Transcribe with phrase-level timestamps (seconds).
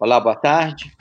[0.00, 0.92] Olá, boa tarde.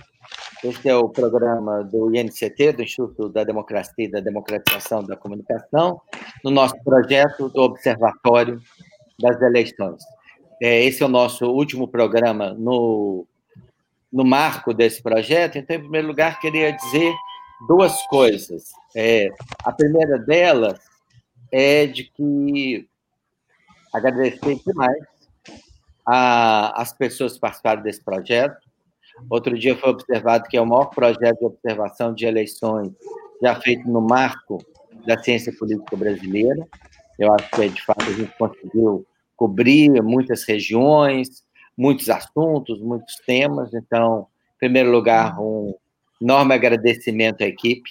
[0.64, 6.00] Este é o programa do INCT, do Instituto da Democracia e da Democratização da Comunicação,
[6.44, 8.62] no nosso projeto do Observatório
[9.20, 10.04] das Eleições.
[10.62, 13.26] É, esse é o nosso último programa no,
[14.12, 17.16] no marco desse projeto, então, em primeiro lugar, queria dizer
[17.68, 18.72] duas coisas.
[18.96, 19.28] É,
[19.64, 20.80] a primeira delas
[21.52, 22.88] é de que
[23.92, 25.14] agradecer demais
[26.06, 28.63] as pessoas que participaram desse projeto.
[29.30, 32.92] Outro dia foi observado que é o maior projeto de observação de eleições
[33.42, 34.64] já feito no marco
[35.06, 36.68] da ciência política brasileira.
[37.20, 39.06] Eu acho que, de fato, a gente conseguiu
[39.36, 41.44] cobrir muitas regiões,
[41.78, 43.74] muitos assuntos, muitos temas.
[43.74, 45.74] Então, em primeiro lugar, um
[46.22, 47.90] enorme agradecimento à equipe,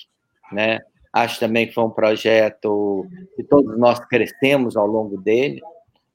[0.51, 0.81] né?
[1.13, 5.61] Acho também que foi um projeto que todos nós crescemos ao longo dele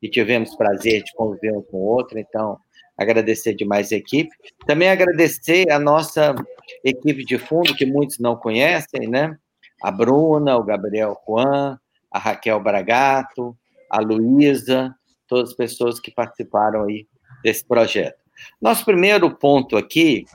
[0.01, 2.59] e tivemos prazer de conviver um com o outro, então
[2.97, 4.29] agradecer demais a equipe.
[4.65, 6.35] Também agradecer a nossa
[6.83, 9.37] equipe de fundo, que muitos não conhecem, né?
[9.81, 11.79] A Bruna, o Gabriel Juan,
[12.11, 13.55] a Raquel Bragato,
[13.89, 14.95] a Luísa,
[15.27, 17.07] todas as pessoas que participaram aí
[17.43, 18.17] desse projeto.
[18.61, 20.25] Nosso primeiro ponto aqui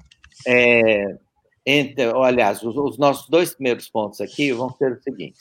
[0.46, 1.16] é,
[1.64, 5.38] entre, aliás, os, os nossos dois primeiros pontos aqui vão ser o seguinte: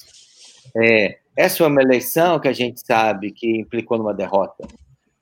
[0.75, 4.67] é, essa foi uma eleição que a gente sabe que implicou numa derrota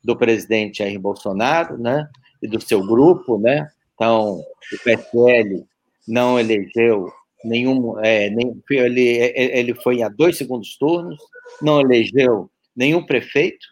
[0.03, 2.07] do presidente Jair Bolsonaro, né,
[2.41, 3.69] e do seu grupo, né?
[3.93, 5.65] Então, o PSL
[6.07, 7.11] não elegeu
[7.43, 9.01] nenhum, é, nem, ele,
[9.35, 11.17] ele foi a dois segundos turnos,
[11.61, 13.67] não elegeu nenhum prefeito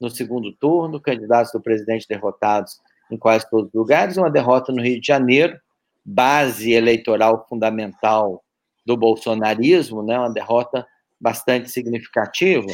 [0.00, 2.80] no segundo turno, candidatos do presidente derrotados
[3.10, 5.58] em quase todos os lugares, uma derrota no Rio de Janeiro,
[6.04, 8.42] base eleitoral fundamental
[8.86, 10.86] do bolsonarismo, né, uma derrota
[11.24, 12.66] bastante significativa.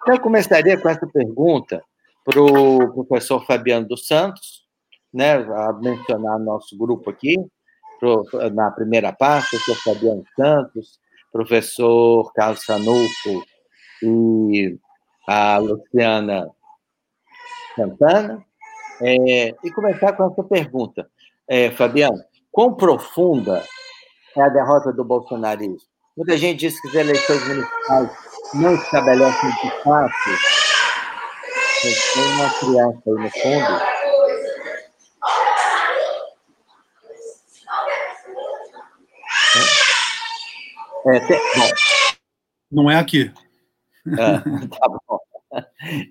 [0.00, 1.84] Então, eu começaria com essa pergunta
[2.24, 4.66] para o professor Fabiano dos Santos,
[5.12, 7.36] né, a mencionar nosso grupo aqui,
[8.00, 10.98] pro, na primeira parte, o professor Fabiano Santos,
[11.30, 13.44] professor Carlos Sanuco
[14.02, 14.78] e
[15.26, 16.48] a Luciana
[17.76, 18.42] Santana,
[19.02, 21.10] é, e começar com essa pergunta.
[21.46, 22.18] É, Fabiano,
[22.50, 23.62] quão profunda
[24.34, 25.87] é a derrota do bolsonarismo?
[26.18, 28.10] Muita gente diz que as eleições municipais
[28.54, 30.12] não estabelecem de fato.
[31.80, 33.98] Tem uma criança aí no fundo.
[41.06, 41.70] É, tem, bom.
[42.72, 43.32] Não é aqui.
[44.18, 44.42] Ah,
[44.76, 45.20] tá bom.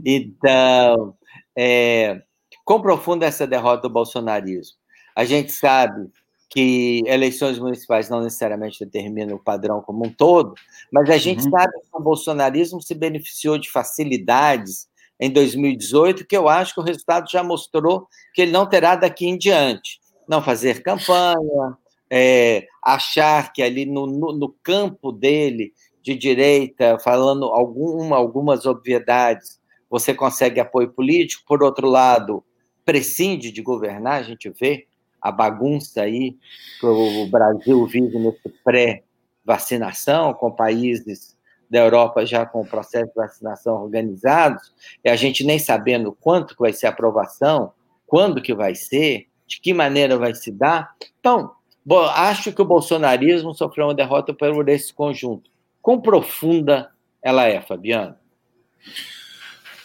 [0.06, 1.18] Então,
[1.54, 2.22] é,
[2.64, 4.78] quão profunda é essa derrota do bolsonarismo?
[5.14, 6.10] A gente sabe
[6.50, 10.54] que eleições municipais não necessariamente determinam o padrão como um todo,
[10.92, 11.52] mas a gente uhum.
[11.52, 14.88] sabe que o bolsonarismo se beneficiou de facilidades
[15.20, 19.28] em 2018, que eu acho que o resultado já mostrou que ele não terá daqui
[19.28, 20.00] em diante.
[20.28, 21.78] Não fazer campanha,
[22.10, 29.60] é, achar que ali no, no, no, campo dele, de direita, falando alguma, algumas obviedades,
[29.90, 32.44] você consegue apoio político, por outro lado,
[32.86, 34.87] prescinde de governar, a gente vê
[35.22, 36.38] a bagunça aí
[36.80, 41.38] que o Brasil vive nesse pré-vacinação, com países
[41.70, 44.74] da Europa já com o processo de vacinação organizados,
[45.04, 47.74] e a gente nem sabendo quanto que vai ser a aprovação,
[48.06, 50.96] quando que vai ser, de que maneira vai se dar.
[51.20, 51.52] Então,
[51.86, 55.50] bom, acho que o bolsonarismo sofreu uma derrota por esse conjunto.
[55.82, 56.92] Quão profunda
[57.22, 58.16] ela é, Fabiano?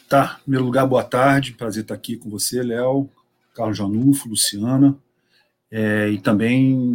[0.09, 3.09] Tá, em primeiro lugar, boa tarde, prazer estar aqui com você, Léo,
[3.55, 4.97] Carlos Janufo, Luciana,
[5.73, 6.93] é, e também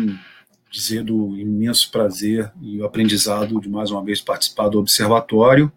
[0.69, 5.71] dizer do imenso prazer e o aprendizado de mais uma vez participar do observatório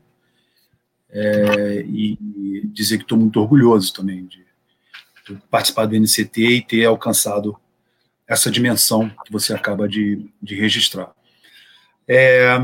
[1.08, 2.18] é, e,
[2.66, 4.44] dizer que estou muito orgulhoso também de,
[5.26, 7.56] de, participar do NCT e ter alcançado
[8.28, 11.12] essa dimensão que você acaba de, de registrar.
[12.06, 12.58] É,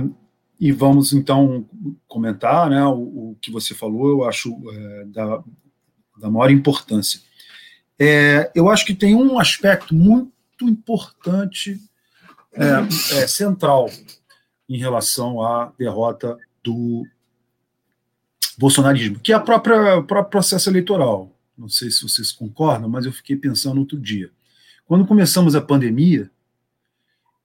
[0.61, 1.69] e vamos então
[2.07, 5.43] comentar né, o, o, que você falou, eu acho é, da,
[6.19, 7.21] da maior importância.
[7.99, 10.31] É, eu acho que tem um aspecto muito
[10.63, 11.81] importante,
[12.53, 13.91] é, é, central,
[14.69, 17.07] em relação à derrota do
[18.59, 21.31] bolsonarismo, que é a própria, o próprio processo eleitoral.
[21.57, 24.31] Não sei se vocês concordam, mas eu fiquei pensando outro dia.
[24.87, 26.31] Quando começamos a pandemia,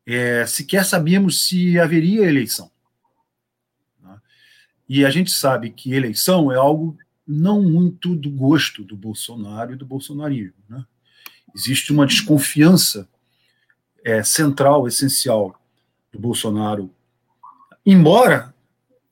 [0.05, 2.69] é, sequer sabíamos se haveria eleição.
[4.01, 4.17] Né?
[4.87, 6.97] E a gente sabe que eleição é algo
[7.31, 10.57] não muito do gosto do Bolsonaro e do bolsonarismo.
[10.69, 10.83] Né?
[11.55, 13.07] Existe uma desconfiança
[14.03, 15.59] é, central, essencial
[16.11, 16.93] do Bolsonaro,
[17.85, 18.53] embora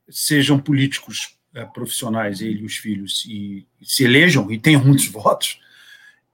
[0.09, 5.07] sejam políticos é, profissionais, ele e os filhos, e, e, se elejam e tenham muitos
[5.09, 5.59] votos,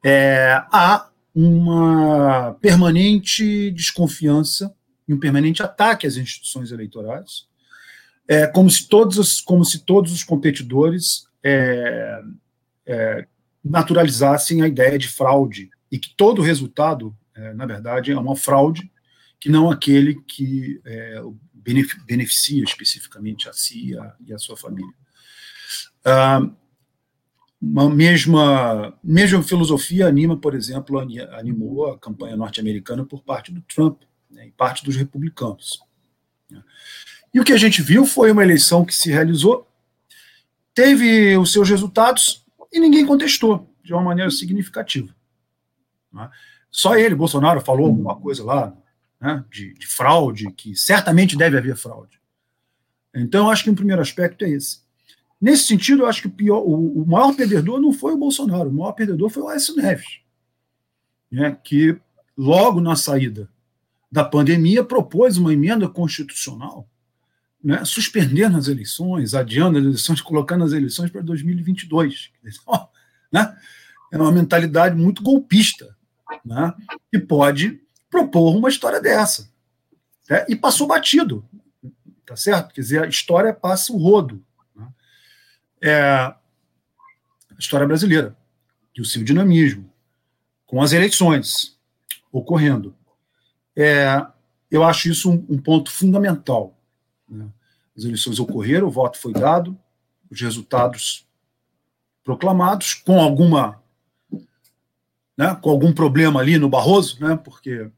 [0.04, 4.74] é, há uma permanente desconfiança
[5.08, 7.48] e um permanente ataque às instituições eleitorais,
[8.28, 12.22] é, como, se todos os, como se todos os competidores é,
[12.88, 13.28] é,
[13.64, 18.92] naturalizassem a ideia de fraude e que todo resultado, é, na verdade, é uma fraude
[19.40, 21.22] que não aquele que é,
[22.08, 24.94] beneficia especificamente a si e a, e a sua família.
[26.04, 26.50] Ah,
[27.62, 34.02] uma mesma, mesma filosofia anima, por exemplo, animou a campanha norte-americana por parte do Trump
[34.30, 35.80] né, e parte dos republicanos.
[36.50, 36.64] Né.
[37.34, 39.68] E o que a gente viu foi uma eleição que se realizou,
[40.76, 45.16] teve os seus resultados e ninguém contestou de uma maneira significativa.
[46.12, 46.30] Né.
[46.70, 48.76] Só ele, Bolsonaro, falou alguma coisa lá
[49.20, 52.20] né, de, de fraude, que certamente deve haver fraude.
[53.16, 54.84] Então, acho que um primeiro aspecto é esse.
[55.40, 58.70] Nesse sentido, eu acho que o, pior, o, o, maior perdedor não foi o Bolsonaro,
[58.70, 60.20] o maior perdedor foi o Aécio Neves,
[61.32, 61.98] né, que
[62.38, 63.50] logo na saída
[64.12, 66.90] da pandemia propôs uma emenda constitucional
[67.66, 72.32] né, suspendendo as eleições, adiando as eleições, colocando as eleições para 2022.
[73.32, 73.58] Né?
[74.14, 75.98] É uma mentalidade muito golpista,
[76.46, 76.74] né,
[77.12, 79.50] que pode propor uma história dessa.
[80.30, 81.44] Né, e passou batido,
[82.26, 82.74] tá certo?
[82.74, 84.46] Quer dizer, a história passa o rodo
[85.82, 86.40] é, a
[87.60, 88.36] história brasileira
[88.96, 89.92] e o seu dinamismo,
[90.66, 91.78] com as eleições
[92.32, 92.96] ocorrendo.
[93.76, 94.26] É,
[94.72, 96.75] eu acho isso um, um ponto fundamental.
[97.28, 97.48] Né?
[97.98, 99.78] As eleições ocorreram, o voto foi dado,
[100.30, 101.26] os resultados
[102.24, 103.82] proclamados, com alguma
[105.38, 107.90] né, com algum problema ali no Barroso, né, porque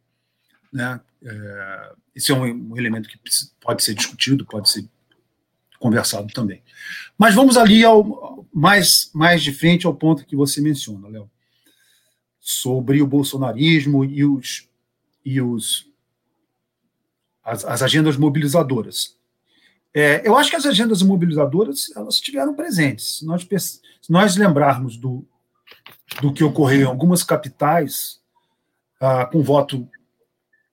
[0.74, 3.20] né, é, esse é um, um, elemento que
[3.62, 4.88] pode ser discutido, pode ser
[5.80, 6.64] conversado também.
[7.18, 11.30] Mas vamos ali ao mais, mais de frente ao ponto que você menciona, Léo,
[12.40, 14.68] sobre o bolsonarismo e os
[15.24, 15.86] e os
[17.44, 19.17] as, as agendas mobilizadoras.
[19.94, 23.20] É, eu acho que as agendas mobilizadoras elas estiveram presentes.
[23.20, 25.26] Se nós, se nós lembrarmos do,
[26.22, 28.22] do que ocorreu em algumas capitais,
[29.00, 29.88] ah, com voto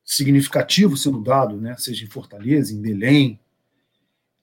[0.04, 3.40] significativo sendo dado, né, seja em Fortaleza, em Belém,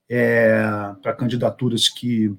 [0.10, 0.62] é,
[1.02, 2.36] para candidaturas que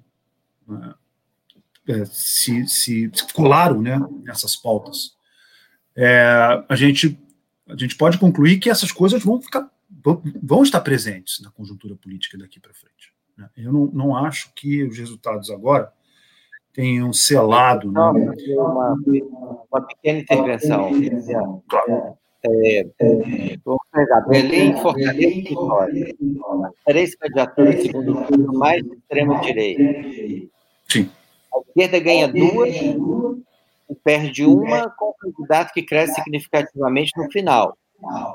[1.88, 5.16] é, se, se, colaram né, nessas pautas.
[5.96, 7.18] É, a, gente,
[7.66, 9.70] a gente pode concluir que essas coisas vão, ficar,
[10.42, 13.12] vão estar presentes na conjuntura política daqui para frente.
[13.36, 13.48] Né?
[13.56, 15.92] Eu não, não acho que os resultados agora
[16.72, 17.90] tenham selado.
[17.90, 18.34] Não, né?
[18.56, 18.96] uma,
[19.70, 21.62] uma pequena intervenção.
[21.68, 22.16] Claro.
[22.44, 26.14] É, é, vamos pegar Belém, Fortaleza e Vitória.
[26.84, 30.50] Três candidaturas segundo turno mais extremo-direita.
[30.88, 31.08] Sim.
[31.54, 32.74] A esquerda ganha duas
[34.02, 37.76] perde uma com um candidato que cresce significativamente no final.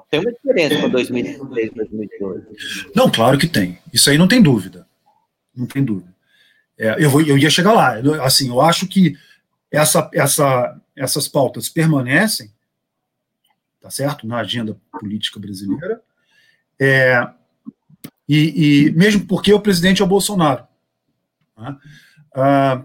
[0.10, 2.46] Tem uma diferença com 2016 e 2012.
[2.96, 3.78] Não, claro que tem.
[3.94, 4.88] Isso aí não tem dúvida.
[5.56, 6.16] Não tem dúvida.
[6.78, 7.96] É, eu, vou, eu ia chegar lá.
[8.24, 9.18] Assim, eu acho que
[9.72, 12.52] essa, essa, essas pautas permanecem
[13.88, 14.28] tá certo?
[14.28, 16.02] Na agenda política brasileira.
[16.78, 17.25] É,
[18.28, 20.68] e, e, mesmo porque o presidente é o Bolsonaro.
[21.58, 21.78] Né?
[22.36, 22.84] Ah,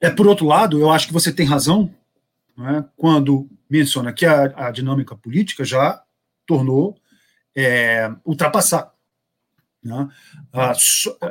[0.00, 1.94] é, por outro lado, eu acho que você tem razão
[2.56, 6.02] né, quando menciona que a, a, dinâmica política já
[6.46, 6.98] tornou
[7.54, 8.08] é.
[9.82, 10.08] Né?
[10.52, 10.72] Ah,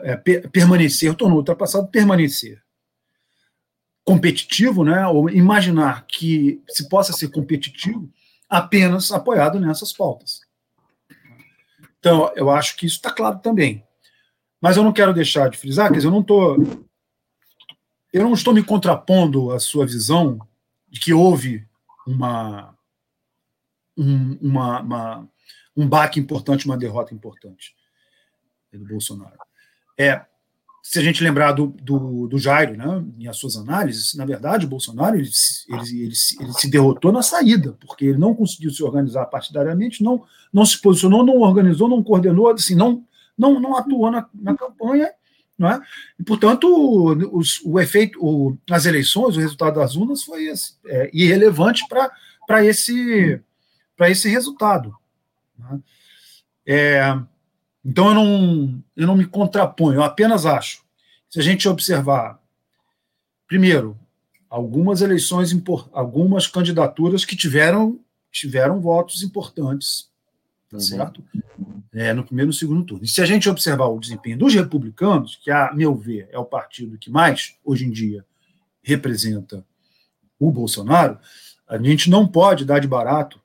[0.04, 2.62] é, permanecer, tornou ultrapassado permanecer
[4.08, 8.10] competitivo, né, ou imaginar que se possa ser competitivo
[8.48, 10.40] apenas apoiado nessas pautas.
[12.00, 13.84] Então, eu acho que isso está claro também.
[14.62, 16.56] Mas eu não quero deixar de frisar, quer dizer, eu não estou.
[18.14, 20.40] Eu não estou me contrapondo à sua visão
[20.88, 21.67] de que houve
[22.08, 22.74] uma,
[23.98, 25.30] um, uma, uma,
[25.76, 27.76] um baque importante, uma derrota importante
[28.72, 29.38] do Bolsonaro.
[29.98, 30.26] É,
[30.82, 34.66] se a gente lembrar do, do, do Jairo, né, em as suas análises, na verdade,
[34.66, 35.30] o Bolsonaro ele,
[35.68, 40.24] ele, ele, ele, se derrotou na saída, porque ele não conseguiu se organizar partidariamente, não,
[40.54, 43.04] não se posicionou, não organizou, não coordenou, assim, não,
[43.38, 45.12] não, não atuou na, na campanha,
[45.58, 45.82] não é?
[46.20, 46.68] e, portanto,
[47.34, 52.64] os, o efeito, o, as eleições, o resultado das urnas foi esse, é, irrelevante para
[52.64, 53.42] esse,
[54.02, 54.96] esse resultado.
[55.58, 55.80] Né?
[56.66, 57.20] É,
[57.84, 60.84] então eu não, eu não me contraponho, eu apenas acho.
[61.30, 62.40] Se a gente observar,
[63.48, 63.98] primeiro,
[64.50, 65.52] algumas eleições,
[65.92, 68.00] algumas candidaturas que tiveram,
[68.32, 70.10] tiveram votos importantes,
[70.70, 70.82] tá uhum.
[70.82, 71.24] certo?
[71.94, 73.06] É, no primeiro e no segundo turno.
[73.06, 76.46] E se a gente observar o desempenho dos republicanos, que, a meu ver, é o
[76.46, 78.26] partido que mais, hoje em dia,
[78.84, 79.66] representa
[80.40, 81.20] o Bolsonaro,
[81.68, 83.42] A gente não pode dar de barato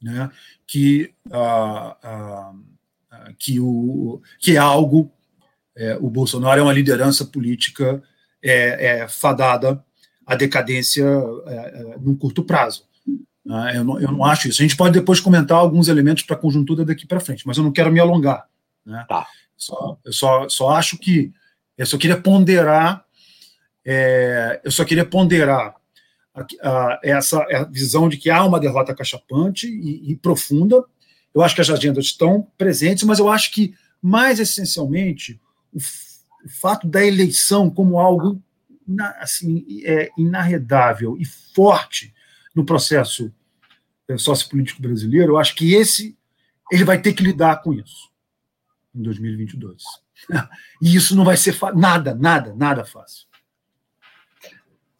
[0.00, 0.30] né,
[0.66, 1.96] que, ah,
[3.10, 5.10] ah, que, o, que é algo.
[5.74, 8.02] É, o Bolsonaro é uma liderança política
[8.42, 9.82] é, é fadada
[10.26, 11.04] à decadência
[11.46, 12.86] é, é, num curto prazo.
[13.44, 13.76] Né?
[13.76, 14.62] Eu não, eu não acho isso.
[14.62, 17.64] A gente pode depois comentar alguns elementos para a conjuntura daqui para frente, mas eu
[17.64, 18.48] não quero me alongar.
[18.84, 19.04] Né?
[19.08, 19.26] Tá.
[19.56, 21.32] Só, eu só, só acho que
[21.76, 23.04] eu só queria ponderar,
[23.84, 25.74] é, eu só queria ponderar
[26.34, 30.84] a, a, essa a visão de que há uma derrota cachapante e, e, profunda.
[31.34, 35.40] Eu acho que as agendas estão presentes, mas eu acho que, mais essencialmente,
[35.72, 38.40] o, o fato da eleição como algo
[39.20, 42.12] assim, é, inarredável e forte
[42.54, 43.32] no processo
[44.08, 46.16] é, sociopolítico brasileiro, eu acho que esse
[46.70, 48.10] ele vai ter que lidar com isso
[48.94, 49.82] em 2022.
[50.80, 53.26] E isso não vai ser nada, nada, nada fácil.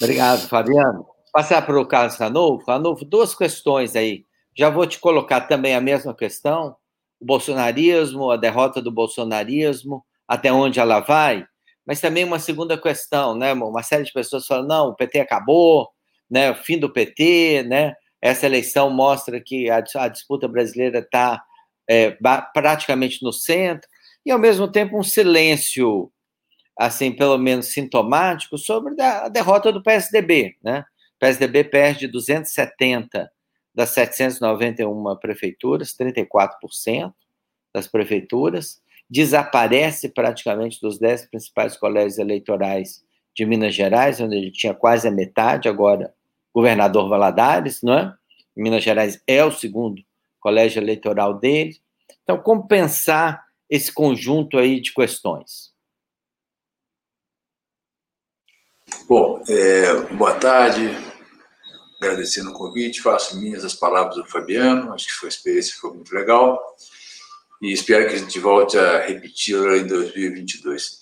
[0.00, 1.06] Obrigado, Fabiano.
[1.32, 2.66] Passar para o Carlos Ranolfo.
[2.66, 4.24] Ranolfo, duas questões aí.
[4.56, 6.76] Já vou te colocar também a mesma questão.
[7.20, 11.46] O bolsonarismo, a derrota do bolsonarismo, até onde ela vai.
[11.86, 13.52] Mas também uma segunda questão, né?
[13.52, 15.88] Uma série de pessoas falam, não, o PT acabou,
[16.32, 16.50] né?
[16.50, 17.94] O fim do PT, né?
[18.20, 21.42] Essa eleição mostra que a, a disputa brasileira está
[21.86, 22.16] é,
[22.54, 23.86] praticamente no centro
[24.24, 26.10] e, ao mesmo tempo, um silêncio,
[26.78, 30.56] assim, pelo menos sintomático, sobre a derrota do PSDB.
[30.62, 30.80] Né?
[31.16, 33.30] O PSDB perde 270
[33.74, 37.12] das 791 prefeituras, 34%
[37.74, 43.02] das prefeituras, desaparece praticamente dos 10 principais colégios eleitorais
[43.34, 46.12] de Minas Gerais, onde ele tinha quase a metade, agora
[46.54, 48.14] governador Valadares, não é?
[48.54, 50.02] Minas Gerais é o segundo
[50.40, 51.80] colégio eleitoral dele.
[52.22, 55.72] Então, como pensar esse conjunto aí de questões?
[59.08, 60.90] Bom, é, boa tarde,
[62.00, 66.14] agradecendo o convite, faço minhas as palavras do Fabiano, acho que foi, experiência foi muito
[66.14, 66.60] legal
[67.62, 71.01] e espero que a gente volte a repeti-la em 2022.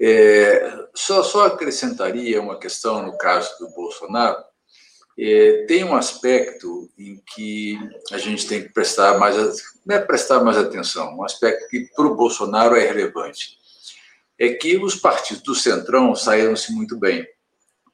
[0.00, 4.42] É, só, só acrescentaria uma questão no caso do Bolsonaro,
[5.18, 7.78] é, tem um aspecto em que
[8.10, 9.36] a gente tem que prestar mais,
[9.88, 13.58] é prestar mais atenção, um aspecto que para o Bolsonaro é relevante,
[14.38, 17.26] é que os partidos do Centrão saíram-se muito bem.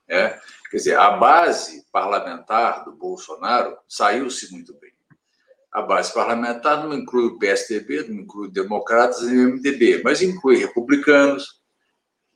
[0.08, 0.38] Né?
[0.70, 4.92] Quer dizer, a base parlamentar do Bolsonaro saiu-se muito bem.
[5.72, 10.58] A base parlamentar não inclui o PSDB, não inclui democratas e o MDB, mas inclui
[10.58, 11.60] republicanos,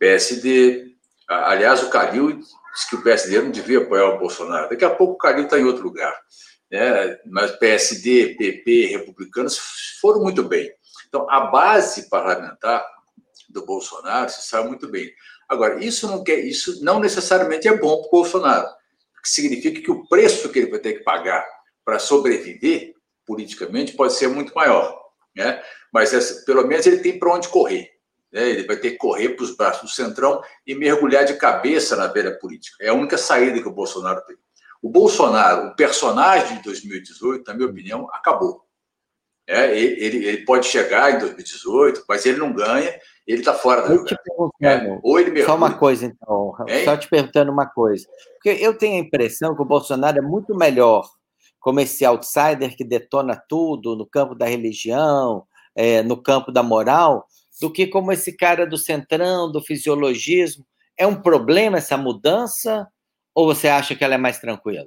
[0.00, 0.96] PSD.
[1.28, 4.68] Aliás, o Calil disse que o PSD não devia apoiar o Bolsonaro.
[4.68, 6.12] Daqui a pouco o Calil está em outro lugar.
[6.70, 7.18] Né?
[7.26, 9.58] Mas PSD, PP, republicanos
[10.00, 10.72] foram muito bem.
[11.06, 12.84] Então, a base parlamentar
[13.48, 15.12] do Bolsonaro se sabe muito bem.
[15.48, 18.68] Agora, isso não, quer, isso não necessariamente é bom para o Bolsonaro,
[19.12, 21.44] porque significa que o preço que ele vai ter que pagar
[21.84, 22.94] para sobreviver
[23.26, 24.96] politicamente pode ser muito maior.
[25.34, 25.60] Né?
[25.92, 27.90] Mas pelo menos ele tem para onde correr.
[28.32, 28.50] Né?
[28.50, 32.06] Ele vai ter que correr para os braços do Centrão e mergulhar de cabeça na
[32.06, 32.76] velha política.
[32.80, 34.36] É a única saída que o Bolsonaro tem.
[34.82, 38.64] O Bolsonaro, o personagem de 2018, na minha opinião, acabou.
[39.46, 42.96] É, ele, ele, pode chegar em 2018, mas ele não ganha,
[43.26, 44.14] ele está fora da jogada.
[44.62, 45.46] É, ou ele mergulha.
[45.46, 46.54] Só uma coisa, então.
[46.68, 46.84] Hein?
[46.84, 48.06] Só te perguntando uma coisa.
[48.34, 51.04] Porque eu tenho a impressão que o Bolsonaro é muito melhor
[51.58, 55.44] como esse outsider que detona tudo no campo da religião,
[55.76, 57.26] é, no campo da moral,
[57.60, 60.66] do que como esse cara do centrão, do fisiologismo.
[60.96, 62.88] É um problema essa mudança
[63.34, 64.86] ou você acha que ela é mais tranquila?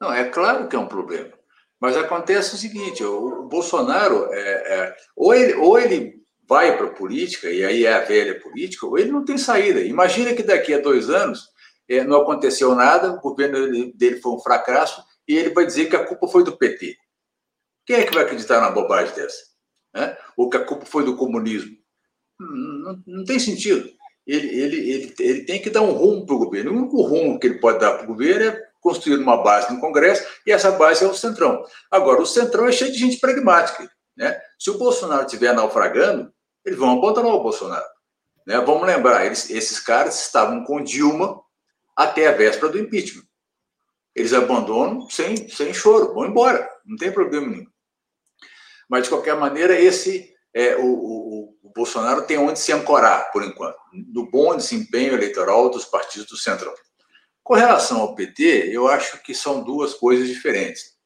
[0.00, 1.32] Não, é claro que é um problema.
[1.80, 6.92] Mas acontece o seguinte: o, Bolsonaro, é, é, ou, ele, ou ele vai para a
[6.92, 9.80] política, e aí é a velha política, ou ele não tem saída.
[9.80, 11.48] Imagina que daqui a dois anos
[11.88, 15.96] é, não aconteceu nada, o governo dele foi um fracasso, e ele vai dizer que
[15.96, 16.96] a culpa foi do PT.
[17.84, 19.55] Quem é que vai acreditar numa bobagem dessa?
[19.96, 20.16] Né?
[20.36, 21.74] ou que a culpa foi do comunismo.
[22.38, 23.88] Não, não tem sentido.
[24.26, 26.72] Ele, ele, ele, ele tem que dar um rumo para o governo.
[26.72, 29.80] O único rumo que ele pode dar para o governo é construir uma base no
[29.80, 31.64] Congresso, e essa base é o Centrão.
[31.90, 33.90] Agora, o Centrão é cheio de gente pragmática.
[34.16, 34.40] Né?
[34.58, 36.32] Se o Bolsonaro estiver naufragando,
[36.64, 37.84] eles vão abandonar o Bolsonaro.
[38.46, 38.60] Né?
[38.60, 41.40] Vamos lembrar, eles, esses caras estavam com Dilma
[41.96, 43.24] até a véspera do impeachment.
[44.14, 47.66] Eles abandonam sem, sem choro, vão embora, não tem problema nenhum.
[48.88, 53.44] Mas, de qualquer maneira, esse é, o, o, o Bolsonaro tem onde se ancorar, por
[53.44, 56.72] enquanto, no bom desempenho eleitoral dos partidos do Centrão.
[57.42, 60.96] Com relação ao PT, eu acho que são duas coisas diferentes.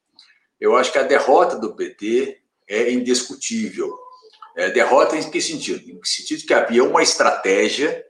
[0.59, 3.95] Eu acho que a derrota do PT é indiscutível.
[4.55, 5.89] É, derrota em que sentido?
[5.89, 8.03] Em que sentido que havia uma estratégia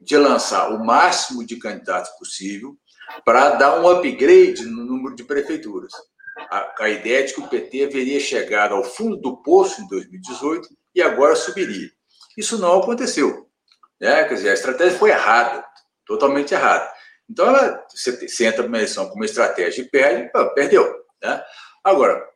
[0.00, 2.76] de lançar o máximo de candidatos possível
[3.24, 5.92] para dar um upgrade no número de prefeituras.
[6.50, 10.68] A, a ideia de que o PT haveria chegado ao fundo do poço em 2018
[10.94, 11.90] e agora subiria.
[12.36, 13.48] Isso não aconteceu.
[14.00, 14.24] Né?
[14.24, 15.64] Quer dizer, a estratégia foi errada,
[16.06, 16.90] totalmente errada.
[17.28, 21.04] Então, ela, você, você entra numa eleição com uma estratégia e perde, perdeu.
[21.22, 21.44] Né?
[21.84, 22.26] Agora,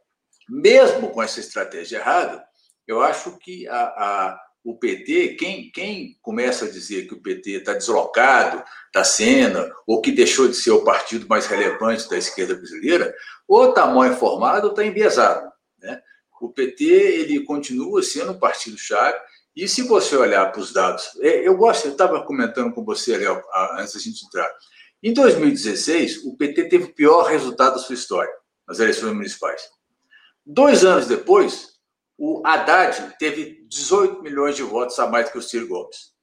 [0.48, 2.44] mesmo com essa estratégia errada,
[2.86, 7.50] eu acho que a, a, o PT, quem, quem começa a dizer que o PT
[7.58, 12.54] está deslocado da cena, ou que deixou de ser o partido mais relevante da esquerda
[12.54, 13.14] brasileira,
[13.46, 15.52] ou está mal informado ou está enviesado.
[15.78, 16.00] Né?
[16.40, 19.18] O PT ele continua sendo um partido-chave,
[19.54, 23.16] e se você olhar para os dados, é, eu gosto, eu estava comentando com você,
[23.18, 23.40] Léo,
[23.78, 24.50] antes da gente entrar.
[25.02, 28.32] Em 2016, o PT teve o pior resultado da sua história
[28.66, 29.62] nas eleições municipais.
[30.44, 31.73] Dois anos depois,
[32.18, 36.14] o Haddad teve 18 milhões de votos a mais que o Ciro Gomes.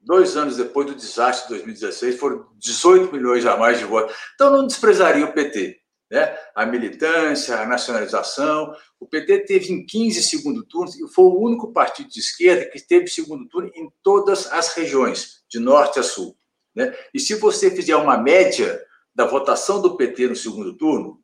[0.00, 4.14] Dois anos depois do desastre de 2016, foram 18 milhões a mais de votos.
[4.34, 5.80] Então, não desprezaria o PT.
[6.10, 6.36] Né?
[6.54, 8.74] A militância, a nacionalização.
[9.00, 12.80] O PT teve em 15 segundo turno e foi o único partido de esquerda que
[12.80, 16.36] teve segundo turno em todas as regiões, de norte a sul.
[16.74, 16.94] Né?
[17.14, 18.78] E se você fizer uma média
[19.14, 21.23] da votação do PT no segundo turno,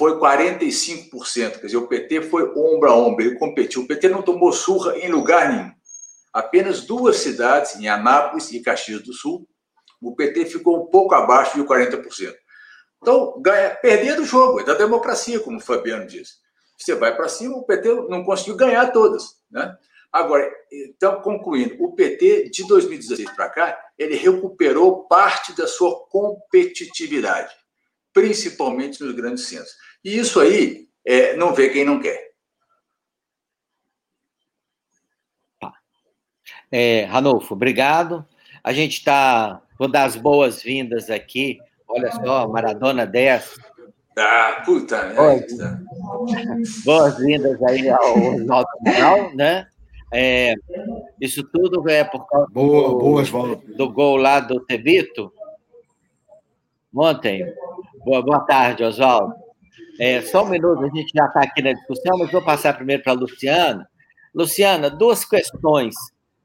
[0.00, 1.60] foi 45%.
[1.60, 3.82] Quer dizer, o PT foi ombro a ombro, ele competiu.
[3.82, 5.70] O PT não tomou surra em lugar nenhum.
[6.32, 9.46] Apenas duas cidades, em Anápolis e Caxias do Sul,
[10.00, 12.34] o PT ficou um pouco abaixo de 40%.
[13.02, 16.36] Então, ganha, perder o jogo, é da democracia, como o Fabiano disse.
[16.78, 19.36] Você vai para cima, o PT não conseguiu ganhar todas.
[19.50, 19.76] Né?
[20.10, 27.54] Agora, então, concluindo, o PT de 2016 para cá, ele recuperou parte da sua competitividade,
[28.14, 29.89] principalmente nos grandes centros.
[30.04, 32.30] E isso aí é, não vê quem não quer.
[35.60, 35.72] Tá.
[36.70, 38.24] É, Ranolfo, obrigado.
[38.62, 39.62] A gente está.
[39.78, 41.58] Vou dar as boas-vindas aqui.
[41.88, 43.56] Olha só, Maradona 10.
[44.18, 45.82] Ah, puta merda.
[46.84, 49.66] Boas-vindas aí ao Oswaldo Canal, né?
[50.12, 50.54] É,
[51.20, 53.30] isso tudo é por causa boa, do, boas,
[53.76, 55.32] do gol lá do Tebito
[56.94, 57.46] ontem.
[58.04, 59.34] Boa, boa tarde, Oswaldo.
[59.98, 63.02] É, só um minuto, a gente já está aqui na discussão, mas vou passar primeiro
[63.02, 63.88] para a Luciana.
[64.34, 65.94] Luciana, duas questões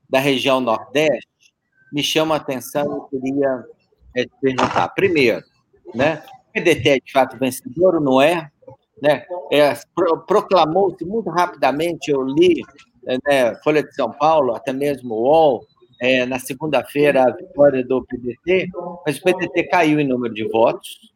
[0.09, 1.53] da região Nordeste
[1.93, 3.63] me chamam a atenção e eu queria
[4.15, 4.89] é, te perguntar.
[4.89, 5.43] Primeiro,
[5.93, 8.49] né, o PDT é de fato vencedor ou não é?
[9.01, 9.25] Né?
[9.51, 9.73] é
[10.27, 12.61] Proclamou-se muito rapidamente, eu li
[13.05, 15.65] né, Folha de São Paulo, até mesmo o UOL,
[16.01, 18.69] é, na segunda-feira a vitória do PDT,
[19.05, 21.13] mas o PDT caiu em número de votos,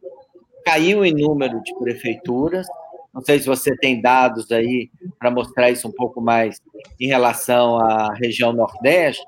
[0.66, 2.68] caiu em número de prefeituras.
[3.14, 6.62] Não sei se você tem dados aí para mostrar isso um pouco mais
[7.00, 9.26] em relação à região Nordeste.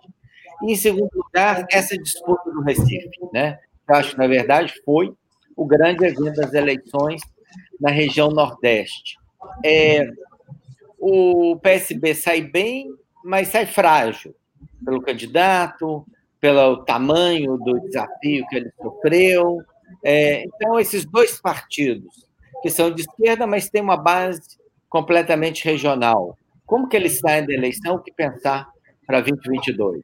[0.63, 3.59] E, em segundo lugar, essa disputa do Recife, né?
[3.89, 5.13] Eu acho que, na verdade, foi
[5.55, 7.21] o grande evento das eleições
[7.79, 9.17] na região Nordeste.
[9.65, 10.07] É,
[10.99, 12.87] o PSB sai bem,
[13.25, 14.35] mas sai frágil
[14.85, 16.05] pelo candidato,
[16.39, 19.61] pelo tamanho do desafio que ele sofreu.
[20.03, 22.27] É, então, esses dois partidos,
[22.61, 24.41] que são de esquerda, mas têm uma base
[24.89, 27.95] completamente regional, como que eles saem da eleição?
[27.95, 28.69] O que pensar
[29.05, 30.01] para 2022?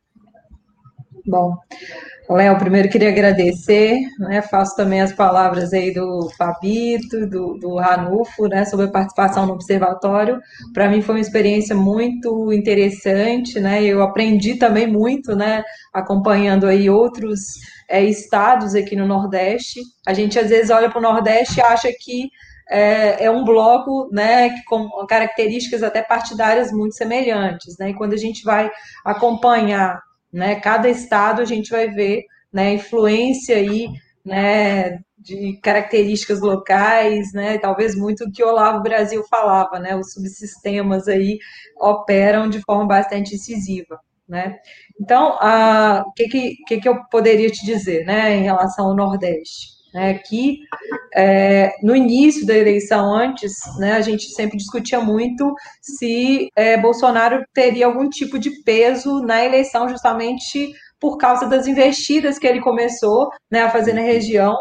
[1.26, 1.58] Bom,
[2.35, 8.47] Léo, primeiro queria agradecer, né, faço também as palavras aí do Fabito, do, do Ranulfo,
[8.47, 10.37] né, sobre a participação no observatório.
[10.73, 15.63] Para mim foi uma experiência muito interessante, né, eu aprendi também muito, né,
[15.93, 17.39] acompanhando aí outros
[17.89, 19.79] é, estados aqui no Nordeste.
[20.05, 22.29] A gente às vezes olha para o Nordeste e acha que
[22.69, 27.77] é, é, um bloco né, com características até partidárias muito semelhantes.
[27.79, 28.69] Né, e quando a gente vai
[29.05, 30.59] acompanhar né?
[30.59, 33.87] Cada estado a gente vai ver né, influência aí,
[34.25, 40.13] né, de características locais, né, talvez muito do que o Olavo Brasil falava, né, os
[40.13, 41.37] subsistemas aí
[41.79, 44.57] operam de forma bastante incisiva, né.
[44.99, 45.37] Então,
[46.05, 46.27] o que,
[46.65, 49.76] que, que eu poderia te dizer, né, em relação ao Nordeste?
[49.93, 50.60] Né, que
[51.15, 57.43] é, no início da eleição, antes, né, a gente sempre discutia muito se é, Bolsonaro
[57.54, 63.30] teria algum tipo de peso na eleição, justamente por causa das investidas que ele começou
[63.52, 64.56] né, a fazer na região,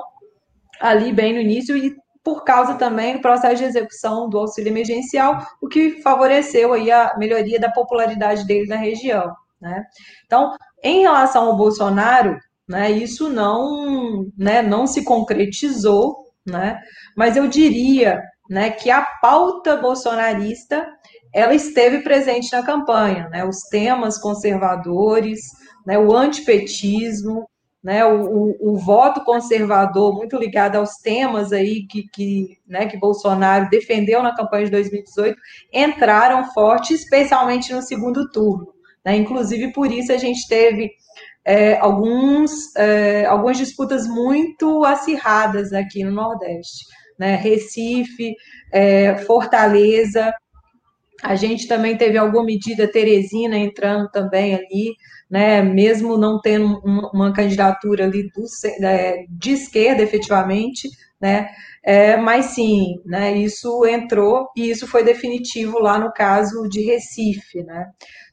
[0.80, 5.46] ali bem no início, e por causa também do processo de execução do auxílio emergencial,
[5.62, 9.32] o que favoreceu aí a melhoria da popularidade dele na região.
[9.60, 9.84] Né?
[10.26, 12.90] Então, em relação ao Bolsonaro, né?
[12.90, 16.80] Isso não, né, não se concretizou, né?
[17.16, 20.86] Mas eu diria, né, que a pauta bolsonarista
[21.34, 23.44] ela esteve presente na campanha, né?
[23.44, 25.40] Os temas conservadores,
[25.86, 27.48] né, o antipetismo,
[27.86, 32.98] né, o, o, o, voto conservador, muito ligado aos temas aí que, que, né, que
[32.98, 35.38] Bolsonaro defendeu na campanha de 2018,
[35.72, 38.66] entraram forte, especialmente no segundo turno.
[39.04, 39.14] Né?
[39.14, 40.90] Inclusive, por isso a gente teve
[41.46, 46.84] é, alguns, é, algumas disputas muito acirradas aqui no Nordeste.
[47.16, 47.36] Né?
[47.36, 48.34] Recife,
[48.72, 50.34] é, Fortaleza,
[51.22, 54.94] a gente também teve alguma medida Teresina entrando também ali,
[55.30, 58.44] né, mesmo não tendo uma, candidatura ali do,
[58.84, 60.88] é, de esquerda, efetivamente,
[61.20, 61.48] né,
[61.82, 67.62] é, mas sim, né, isso entrou e isso foi definitivo lá no caso de Recife,
[67.64, 67.86] né.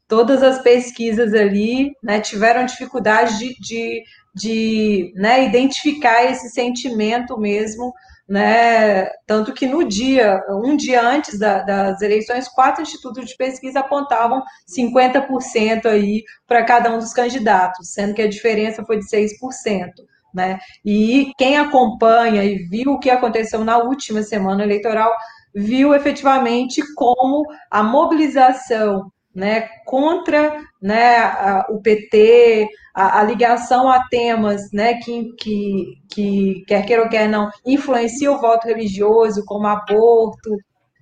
[0.07, 4.03] Todas as pesquisas ali né, tiveram dificuldade de, de,
[4.35, 7.93] de né, identificar esse sentimento mesmo
[8.27, 9.09] né?
[9.27, 14.41] Tanto que no dia, um dia antes da, das eleições, quatro institutos de pesquisa apontavam
[14.67, 19.89] 50% aí para cada um dos candidatos, sendo que a diferença foi de 6%.
[20.33, 20.57] Né?
[20.83, 25.13] E quem acompanha e viu o que aconteceu na última semana eleitoral,
[25.53, 34.07] viu efetivamente como a mobilização né, contra né, a, o PT, a, a, ligação a
[34.07, 39.67] temas né, que, que, que, quer queira ou quer não, influencia o voto religioso, como
[39.67, 40.57] aborto,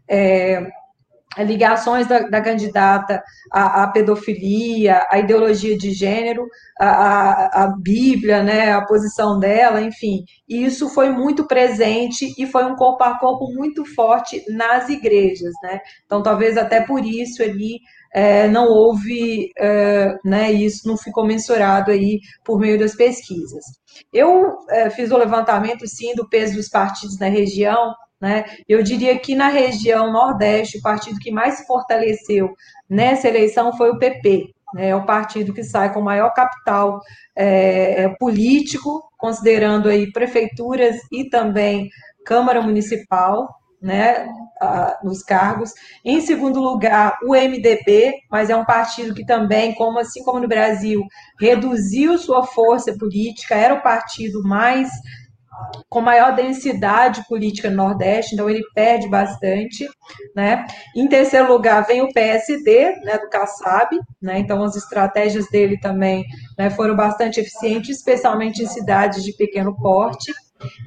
[0.08, 0.70] é,
[1.38, 6.46] ligações da, da candidata à, à, pedofilia, à ideologia de gênero,
[6.80, 10.24] à, à, Bíblia, né, a posição dela, enfim.
[10.48, 15.54] E isso foi muito presente e foi um corpo a corpo muito forte nas igrejas,
[15.64, 15.80] né?
[16.06, 17.80] Então, talvez até por isso ali
[18.14, 23.64] é, não houve, é, né, isso não ficou mensurado aí por meio das pesquisas.
[24.12, 29.18] Eu é, fiz o levantamento, sim, do peso dos partidos na região, né, eu diria
[29.18, 32.54] que na região Nordeste, o partido que mais se fortaleceu
[32.90, 37.02] nessa eleição foi o PP, né, é o partido que sai com maior capital
[37.36, 41.90] é, político, considerando aí prefeituras e também
[42.24, 43.50] Câmara Municipal,
[43.82, 44.28] né,
[45.04, 45.74] nos cargos.
[46.06, 50.48] Em segundo lugar, o MDB, mas é um partido que também, como assim como no
[50.48, 51.02] Brasil,
[51.40, 54.90] reduziu sua força política, era o partido mais
[55.90, 59.88] com maior densidade política no Nordeste, então ele perde bastante,
[60.36, 60.66] né?
[60.96, 64.40] Em terceiro lugar vem o PSD, né, do Kassab, né?
[64.40, 66.26] Então as estratégias dele também
[66.58, 70.32] né, foram bastante eficientes, especialmente em cidades de pequeno porte.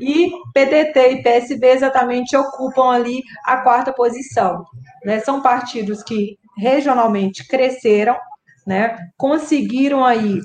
[0.00, 4.64] E PDT e PSB exatamente ocupam ali a quarta posição.
[5.04, 5.18] Né?
[5.20, 8.16] São partidos que regionalmente cresceram,
[8.66, 8.96] né?
[9.16, 10.38] conseguiram aí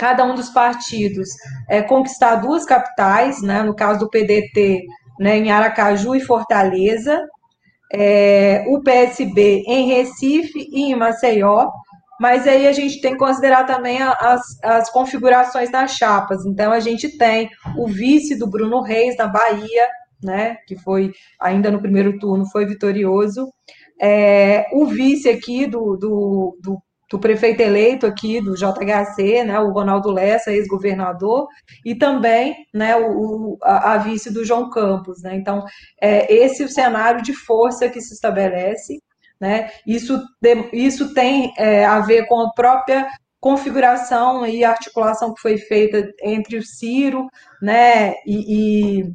[0.00, 1.28] cada um dos partidos
[1.68, 3.62] é, conquistar duas capitais, né?
[3.62, 4.86] no caso do PDT,
[5.18, 7.20] né, em Aracaju e Fortaleza,
[7.92, 11.68] é, o PSB em Recife e em Maceió,
[12.18, 16.46] mas aí a gente tem que considerar também as, as configurações das chapas.
[16.46, 19.86] Então, a gente tem o vice do Bruno Reis na Bahia,
[20.22, 23.52] né, que foi ainda no primeiro turno, foi vitorioso.
[24.00, 29.72] É, o vice aqui do, do, do, do, prefeito eleito aqui do JHC, né, o
[29.72, 31.48] Ronaldo Lessa, ex-governador,
[31.84, 35.22] e também né, o, a, a, vice do João Campos.
[35.22, 35.64] Né, então,
[36.00, 38.98] é esse é o cenário de força que se estabelece.
[39.40, 39.70] Né?
[39.86, 40.22] Isso,
[40.72, 43.08] isso tem é, a ver com a própria
[43.40, 47.26] configuração e articulação que foi feita entre o Ciro
[47.62, 49.14] né, e, e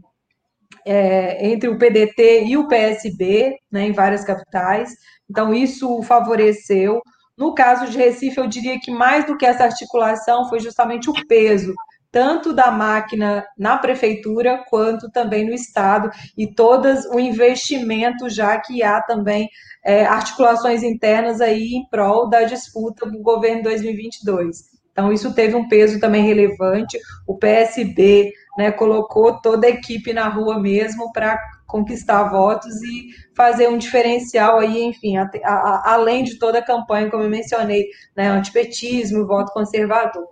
[0.85, 4.91] é, entre o PDT e o PSB, né, em várias capitais.
[5.29, 7.01] Então, isso favoreceu.
[7.37, 11.27] No caso de Recife, eu diria que mais do que essa articulação foi justamente o
[11.27, 11.73] peso
[12.15, 18.81] tanto da máquina na prefeitura quanto também no estado e todas o investimento já que
[18.81, 19.49] há também
[19.83, 24.75] é, articulações internas aí em prol da disputa do governo 2022.
[24.93, 26.97] Então isso teve um peso também relevante.
[27.27, 31.37] O PSB né, colocou toda a equipe na rua mesmo para
[31.75, 37.11] conquistar votos e fazer um diferencial aí, enfim, a, a, além de toda a campanha,
[37.11, 40.25] como eu mencionei, né, antipetismo, voto conservador.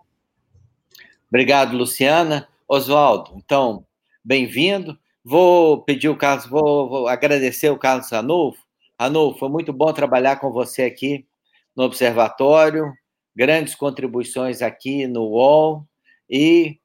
[1.28, 2.48] Obrigado, Luciana.
[2.66, 3.86] Oswaldo, então,
[4.24, 4.98] bem-vindo.
[5.22, 8.64] Vou pedir o Carlos, vou, vou, agradecer o Carlos Ranulfo.
[8.98, 11.28] Ranulfo, foi muito bom trabalhar com você aqui
[11.76, 12.90] no Observatório,
[13.36, 15.86] grandes contribuições aqui no UOL,
[16.30, 16.80] e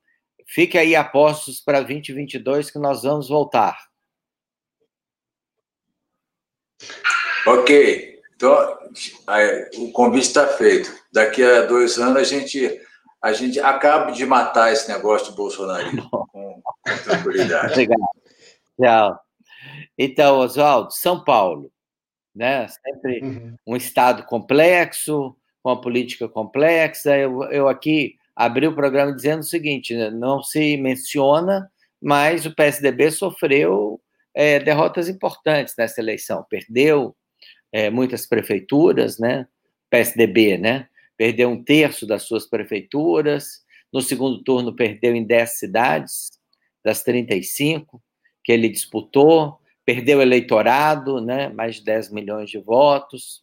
[0.49, 3.88] fique aí a postos para 2022 que nós vamos voltar.
[7.47, 8.79] Ok, então
[9.79, 10.93] o convite está feito.
[11.13, 12.81] Daqui a dois anos a gente
[13.21, 17.73] a gente acaba de matar esse negócio de bolsonarismo com, com tranquilidade.
[17.73, 18.09] Obrigado.
[18.81, 19.21] Tchau.
[19.99, 21.73] Então, Oswaldo, São Paulo,
[22.35, 22.69] né?
[22.69, 23.57] Sempre uhum.
[23.67, 27.17] um estado complexo, com a política complexa.
[27.17, 31.69] Eu, eu aqui abri o programa dizendo o seguinte: né, não se menciona,
[32.01, 34.01] mas o PSDB sofreu
[34.39, 36.47] é, derrotas importantes nessa eleição.
[36.49, 37.17] Perdeu
[37.73, 39.49] é, muitas prefeituras, né?
[39.91, 40.89] PSDB, né?
[41.17, 43.65] Perdeu um terço das suas prefeituras.
[43.93, 46.29] No segundo turno, perdeu em 10 cidades,
[46.85, 48.01] das 35
[48.45, 49.59] que ele disputou.
[49.85, 51.49] Perdeu eleitorado, né?
[51.49, 53.43] Mais de 10 milhões de votos.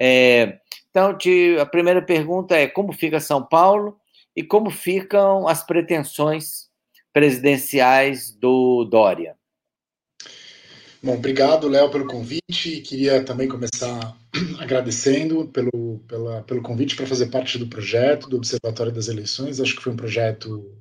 [0.00, 3.98] É, então, te, a primeira pergunta é como fica São Paulo
[4.34, 6.70] e como ficam as pretensões
[7.12, 9.36] presidenciais do Dória?
[11.02, 12.80] Bom, obrigado, Léo, pelo convite.
[12.80, 14.16] Queria também começar
[14.60, 19.60] agradecendo pelo, pela, pelo convite para fazer parte do projeto do Observatório das Eleições.
[19.60, 20.80] Acho que foi um projeto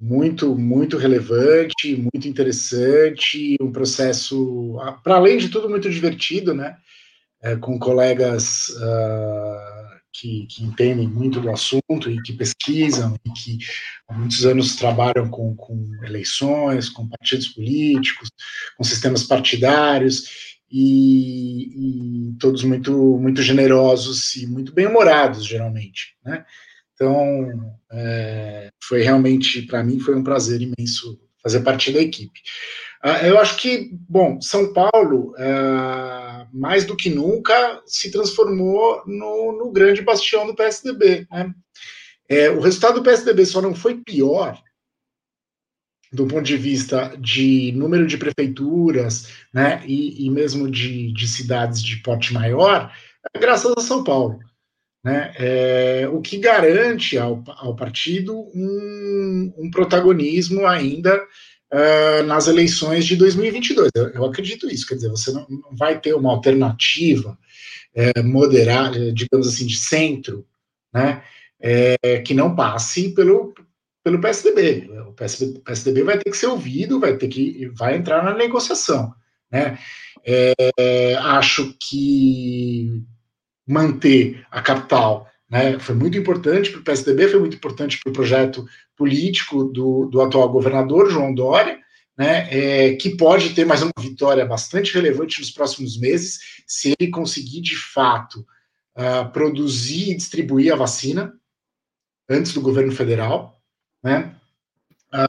[0.00, 6.76] muito, muito relevante, muito interessante, um processo, para além de tudo, muito divertido, né?
[7.40, 13.58] É, com colegas uh, que, que, entendem muito do assunto e que pesquisam e que
[14.08, 18.30] há muitos anos trabalham com, com eleições, com partidos políticos,
[18.78, 26.44] com sistemas partidários e, e todos muito muito generosos e muito bem humorados geralmente, né?
[26.94, 32.40] Então é, foi realmente para mim foi um prazer imenso fazer parte da equipe.
[33.04, 39.52] Uh, eu acho que bom São Paulo uh, mais do que nunca, se transformou no,
[39.52, 41.26] no grande bastião do PSDB.
[41.30, 41.52] Né?
[42.28, 44.58] É, o resultado do PSDB só não foi pior
[46.14, 51.82] do ponto de vista de número de prefeituras, né, e, e mesmo de, de, cidades
[51.82, 52.92] de porte maior,
[53.34, 54.38] é graças a São Paulo.
[55.04, 61.20] Né, é, o que garante ao, ao partido um, um protagonismo ainda
[61.72, 63.90] uh, nas eleições de 2022.
[63.94, 67.38] Eu, eu, acredito isso, quer dizer, você não, não vai ter uma alternativa
[67.94, 70.46] é, moderada, digamos assim, de centro,
[70.92, 71.22] né,
[71.60, 73.54] é, que não passe pelo,
[74.02, 74.90] pelo PSDB.
[75.08, 79.14] O PSDB, PSDB, vai ter que ser ouvido, vai ter que vai entrar na negociação,
[79.50, 79.78] né?
[80.26, 83.02] É, acho que
[83.66, 88.12] manter a capital né, foi muito importante para o PSDB, foi muito importante para o
[88.12, 91.78] projeto político do, do atual governador, João Dória,
[92.16, 97.10] né, é, que pode ter mais uma vitória bastante relevante nos próximos meses, se ele
[97.10, 98.46] conseguir de fato
[98.96, 101.34] uh, produzir e distribuir a vacina
[102.28, 103.60] antes do governo federal,
[104.02, 104.34] né,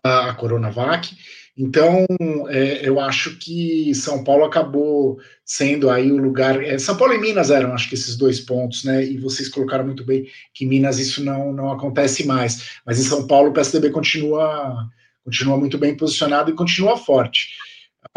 [0.03, 1.15] a, Coronavac,
[1.57, 2.05] então,
[2.49, 6.61] é, eu acho que São Paulo acabou sendo aí o lugar.
[6.61, 9.05] É, São Paulo e Minas eram, acho que esses dois pontos, né?
[9.05, 12.79] E vocês colocaram muito bem que Minas isso não, não acontece mais.
[12.85, 14.85] Mas em São Paulo o PSDB continua,
[15.23, 17.49] continua muito bem posicionado e continua forte.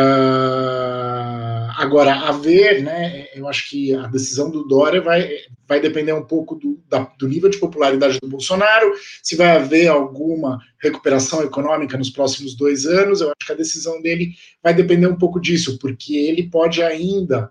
[0.01, 5.29] Uh, agora, a ver, né, eu acho que a decisão do Dória vai,
[5.67, 9.89] vai depender um pouco do, da, do nível de popularidade do Bolsonaro, se vai haver
[9.89, 15.07] alguma recuperação econômica nos próximos dois anos, eu acho que a decisão dele vai depender
[15.07, 17.51] um pouco disso, porque ele pode ainda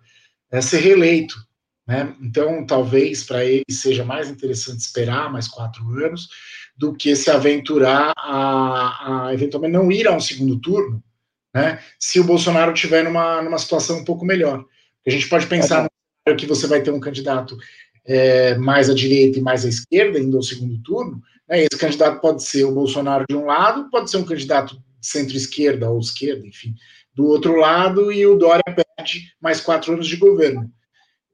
[0.51, 1.35] é, ser reeleito.
[1.87, 2.15] Né?
[2.21, 6.27] Então, talvez para ele seja mais interessante esperar mais quatro anos
[6.77, 11.01] do que se aventurar a, a eventualmente não ir a um segundo turno,
[11.57, 14.63] né, se o Bolsonaro estiver numa, numa situação um pouco melhor.
[15.05, 15.89] A gente pode pensar
[16.27, 16.35] é.
[16.35, 17.57] que você vai ter um candidato
[18.05, 21.19] é, mais à direita e mais à esquerda, indo ao segundo turno.
[21.49, 25.89] Né, esse candidato pode ser o Bolsonaro de um lado, pode ser um candidato centro-esquerda
[25.89, 26.75] ou esquerda, enfim,
[27.13, 30.71] do outro lado, e o Dória perde mais quatro anos de governo.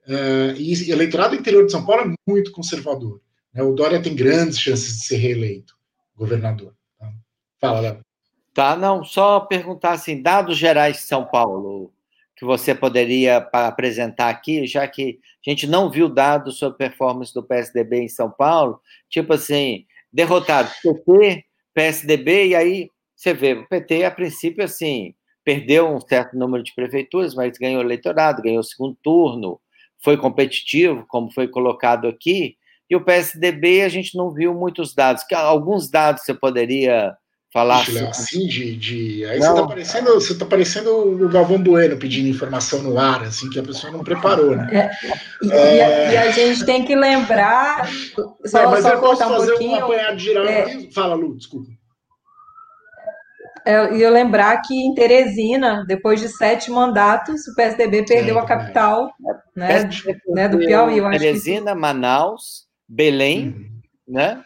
[0.07, 3.21] Uh, e o eleitorado interior de São Paulo é muito conservador.
[3.53, 3.62] Né?
[3.63, 5.73] O Dória tem grandes chances de ser reeleito
[6.15, 6.73] governador.
[6.99, 7.12] Tá?
[7.59, 8.12] Fala, Léo.
[8.53, 11.91] Tá, não, só perguntar assim, dados gerais de São Paulo,
[12.35, 17.41] que você poderia apresentar aqui, já que a gente não viu dados sobre performance do
[17.41, 24.05] PSDB em São Paulo, tipo assim, derrotado PT, PSDB, e aí você vê, o PT,
[24.05, 29.59] a princípio, assim, perdeu um certo número de prefeituras, mas ganhou eleitorado, ganhou segundo turno,
[30.03, 32.55] foi competitivo, como foi colocado aqui,
[32.89, 35.23] e o PSDB a gente não viu muitos dados.
[35.31, 37.17] Alguns dados você poderia
[37.53, 39.25] falar assim de, de...
[39.25, 39.55] aí não.
[39.55, 40.89] você tá parecendo você tá parecendo
[41.23, 45.45] o Galvão Bueno pedindo informação no ar assim que a pessoa não preparou né é,
[45.45, 46.13] e, é...
[46.13, 47.87] e, a gente tem que lembrar
[48.43, 50.89] só, é, mas só eu posso fazer um, um apanhado geral é...
[50.91, 51.69] fala Lu desculpa
[53.65, 58.45] é, e eu lembrar que em Teresina, depois de sete mandatos, o PSDB perdeu a
[58.45, 59.09] capital
[59.55, 59.89] né,
[60.27, 60.99] né, do Piauí.
[61.11, 64.15] Teresina, Manaus, Belém, uhum.
[64.15, 64.43] né?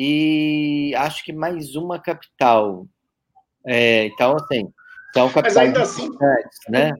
[0.00, 2.86] E acho que mais uma capital.
[3.66, 4.72] É, então, assim,
[5.12, 6.08] são capitais Mas ainda assim,
[6.68, 6.92] né?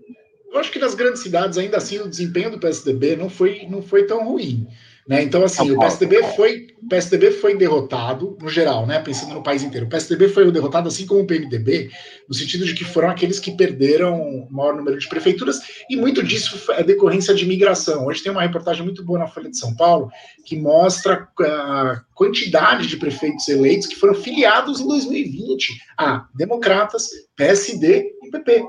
[0.50, 3.80] Eu acho que nas grandes cidades, ainda assim, o desempenho do PSDB não foi, não
[3.80, 4.66] foi tão ruim.
[5.08, 5.22] Né?
[5.22, 8.98] Então, assim, o PSDB foi, o PSDB foi derrotado, no geral, né?
[8.98, 9.86] pensando no país inteiro.
[9.86, 11.90] O PSDB foi derrotado, assim como o PMDB,
[12.28, 16.22] no sentido de que foram aqueles que perderam o maior número de prefeituras, e muito
[16.22, 18.06] disso é decorrência de migração.
[18.06, 20.10] Hoje tem uma reportagem muito boa na Folha de São Paulo
[20.44, 28.12] que mostra a quantidade de prefeitos eleitos que foram filiados em 2020 a democratas, PSD
[28.22, 28.62] e PP.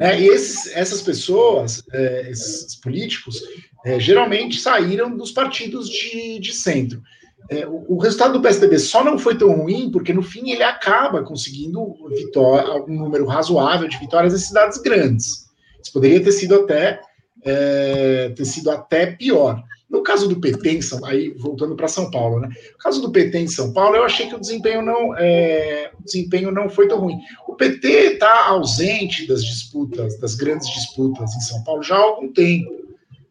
[0.00, 3.42] É, e esses, essas pessoas, é, esses políticos,
[3.84, 7.02] é, geralmente saíram dos partidos de, de centro.
[7.50, 10.62] É, o, o, resultado do PSDB só não foi tão ruim porque, no fim, ele
[10.62, 15.46] acaba conseguindo vitória, um número razoável de vitórias em cidades grandes.
[15.82, 17.00] Isso poderia ter sido até,
[17.42, 19.62] é, ter sido até pior.
[19.94, 22.48] No caso do PT, em São, aí voltando para São Paulo, né?
[22.48, 26.02] No caso do PT em São Paulo, eu achei que o desempenho não, é, o
[26.02, 27.16] desempenho não foi tão ruim.
[27.46, 32.32] O PT está ausente das disputas, das grandes disputas em São Paulo já há algum
[32.32, 32.72] tempo,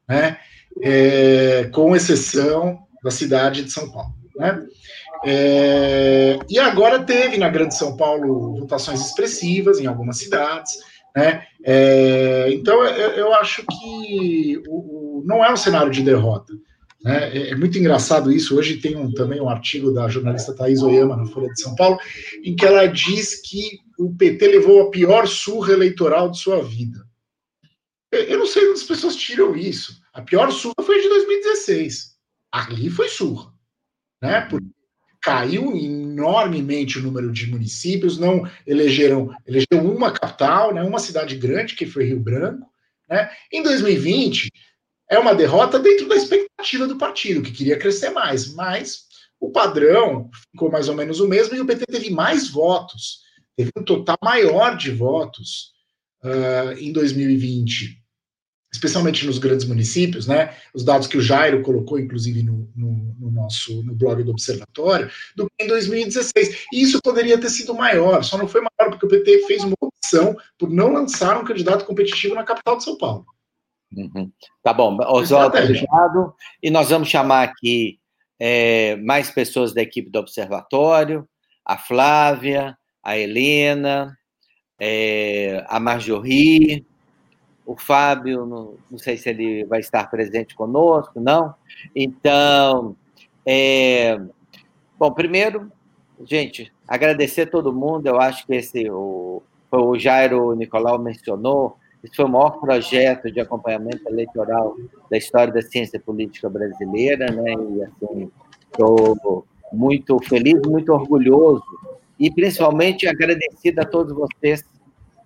[0.07, 0.37] né?
[0.81, 4.65] É, com exceção da cidade de São Paulo, né?
[5.25, 10.79] É, e agora teve na Grande São Paulo votações expressivas em algumas cidades,
[11.15, 11.45] né?
[11.63, 16.53] É, então eu, eu, acho que o, o, não é um cenário de derrota.
[17.03, 17.37] Né?
[17.37, 18.57] É, é, muito engraçado isso.
[18.57, 21.99] Hoje tem um, também um artigo da jornalista Thais Oyama na Folha de São Paulo,
[22.43, 27.05] em que ela diz que o PT levou a pior surra eleitoral de sua vida.
[28.11, 30.01] Eu, não sei onde as pessoas tiram isso.
[30.13, 32.13] A pior surra foi de 2016.
[32.51, 33.51] Ali foi surra.
[34.21, 34.41] Né?
[34.41, 34.67] Porque
[35.23, 41.75] caiu enormemente o número de municípios, não elegeram, elegeu uma capital, né, uma cidade grande,
[41.75, 42.69] que foi Rio Branco.
[43.09, 43.31] Né?
[43.49, 44.51] Em 2020,
[45.09, 49.05] é uma derrota dentro da expectativa do partido, que queria crescer mais, mas
[49.39, 53.21] o padrão ficou mais ou menos o mesmo e o PT teve mais votos,
[53.55, 55.71] teve um total maior de votos
[56.21, 58.02] uh, em 2020
[58.73, 60.55] especialmente nos grandes municípios, né?
[60.73, 65.09] Os dados que o Jairo colocou, inclusive, no, no, no, nosso no blog do Observatório,
[65.35, 66.65] do que em 2016.
[66.73, 69.75] E isso poderia ter sido maior, só não foi maior porque o PT fez uma
[69.79, 73.25] opção por não lançar um candidato competitivo na capital de São Paulo.
[73.95, 74.31] Uhum.
[74.63, 76.33] Tá bom, Oswaldo, obrigado.
[76.61, 77.99] E nós vamos chamar aqui
[78.39, 81.27] é, mais pessoas da equipe do Observatório,
[81.63, 84.17] a Flávia, a Helena,
[84.79, 86.85] é, a Marjorie,
[87.65, 91.53] o Fábio, não, não, sei se ele vai estar presente conosco, não.
[91.95, 92.95] Então,
[93.45, 94.19] é,
[94.99, 95.71] bom, primeiro,
[96.25, 98.07] gente, agradecer a todo mundo.
[98.07, 103.39] Eu acho que esse, o, o Jairo Nicolau mencionou, esse foi o maior projeto de
[103.39, 104.75] acompanhamento eleitoral
[105.09, 107.53] da história da ciência política brasileira, né?
[107.53, 108.31] E assim,
[108.69, 111.63] estou muito feliz, muito orgulhoso
[112.19, 114.63] e principalmente agradecido a todos vocês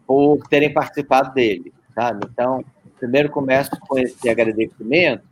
[0.05, 2.27] por terem participado dele sabe?
[2.31, 2.63] Então,
[2.99, 5.23] primeiro começo com esse agradecimento.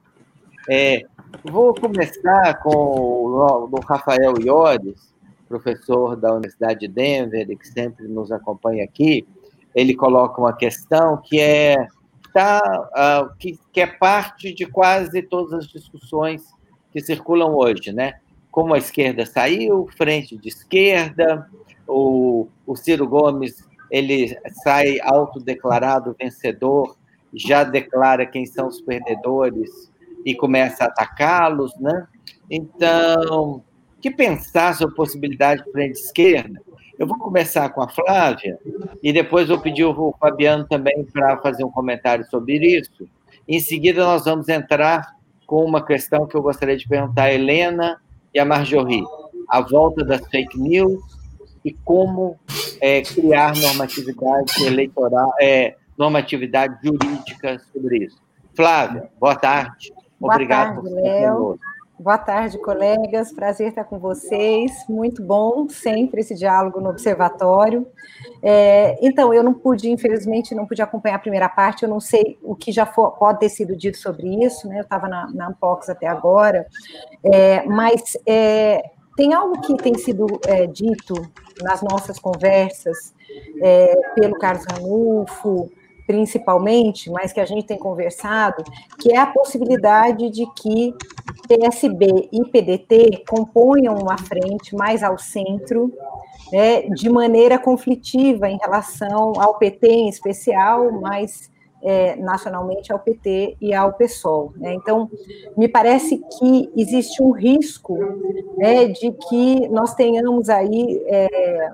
[0.67, 1.03] É,
[1.43, 5.13] vou começar com o, o Rafael Iores,
[5.47, 9.27] professor da Universidade de Denver, que sempre nos acompanha aqui.
[9.75, 11.87] Ele coloca uma questão que é
[12.33, 16.41] tá, uh, que, que é parte de quase todas as discussões
[16.91, 18.15] que circulam hoje, né?
[18.49, 21.47] Como a esquerda saiu, frente de esquerda,
[21.87, 26.95] o, o Ciro Gomes ele sai autodeclarado vencedor,
[27.33, 29.91] já declara quem são os perdedores
[30.25, 32.07] e começa a atacá-los, né?
[32.49, 33.63] Então,
[34.01, 36.61] que pensar sobre a possibilidade de frente esquerda?
[36.97, 38.57] Eu vou começar com a Flávia
[39.03, 43.07] e depois vou pedir o Fabiano também para fazer um comentário sobre isso.
[43.47, 48.01] Em seguida, nós vamos entrar com uma questão que eu gostaria de perguntar a Helena
[48.33, 49.03] e a Marjorie.
[49.49, 51.01] A volta das fake news
[51.65, 52.37] e como
[52.79, 58.21] é, criar normatividade eleitoral, é, normatividade jurídica sobre isso.
[58.55, 59.91] Flávia, boa tarde.
[60.19, 61.59] Boa Obrigado tarde, por Léo.
[61.97, 63.31] Boa tarde, colegas.
[63.31, 64.71] Prazer estar com vocês.
[64.87, 67.87] Muito bom sempre esse diálogo no observatório.
[68.43, 71.83] É, então, eu não pude, infelizmente, não pude acompanhar a primeira parte.
[71.83, 74.67] Eu não sei o que já for, pode ter sido dito sobre isso.
[74.67, 74.77] Né?
[74.77, 76.67] Eu estava na, na Ampox até agora,
[77.23, 78.83] é, mas é,
[79.15, 81.15] tem algo que tem sido é, dito
[81.61, 83.13] nas nossas conversas
[83.61, 85.71] é, pelo Carlos Ranulfo,
[86.05, 88.63] principalmente, mas que a gente tem conversado,
[88.99, 90.93] que é a possibilidade de que
[91.47, 95.91] PSB e PDT componham uma frente mais ao centro,
[96.51, 101.49] né, de maneira conflitiva em relação ao PT em especial, mas
[101.81, 104.53] é, nacionalmente ao PT e ao PSOL.
[104.57, 104.73] Né?
[104.73, 105.09] Então,
[105.55, 107.97] me parece que existe um risco
[108.57, 111.69] né, de que nós tenhamos aí é,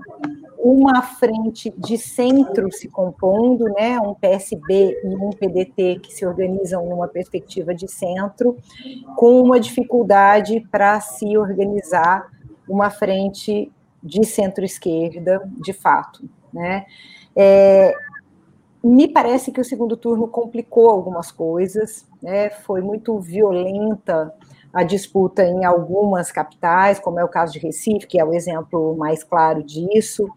[0.58, 6.86] uma frente de centro se compondo, né, um PSB e um PDT que se organizam
[6.86, 8.58] numa perspectiva de centro,
[9.16, 12.30] com uma dificuldade para se organizar
[12.68, 13.72] uma frente
[14.04, 16.86] de centro-esquerda, de fato, né?
[17.36, 17.94] É,
[18.84, 22.50] me parece que o segundo turno complicou algumas coisas, né?
[22.50, 24.34] Foi muito violenta
[24.74, 28.96] a disputa em algumas capitais, como é o caso de Recife, que é o exemplo
[28.98, 30.28] mais claro disso,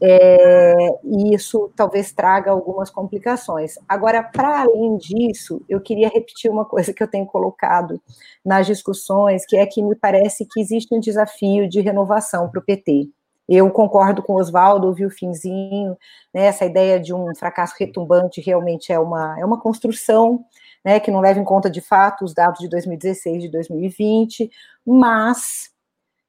[0.00, 0.74] é,
[1.04, 3.74] e isso talvez traga algumas complicações.
[3.88, 8.00] Agora, para além disso, eu queria repetir uma coisa que eu tenho colocado
[8.44, 12.64] nas discussões, que é que me parece que existe um desafio de renovação para o
[12.64, 13.10] PT.
[13.52, 15.98] Eu concordo com o Oswaldo, o finzinho,
[16.32, 20.44] né, essa ideia de um fracasso retumbante realmente é uma, é uma construção
[20.84, 24.48] né, que não leva em conta de fato os dados de 2016 de 2020,
[24.86, 25.68] mas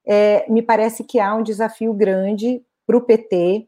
[0.03, 3.67] é, me parece que há um desafio grande para o PT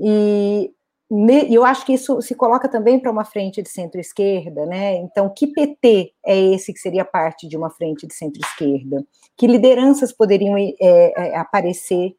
[0.00, 0.72] e
[1.10, 4.96] e eu acho que isso se coloca também para uma frente de centro-esquerda, né?
[4.96, 9.04] Então, que PT é esse que seria parte de uma frente de centro-esquerda?
[9.36, 12.16] Que lideranças poderiam é, é, aparecer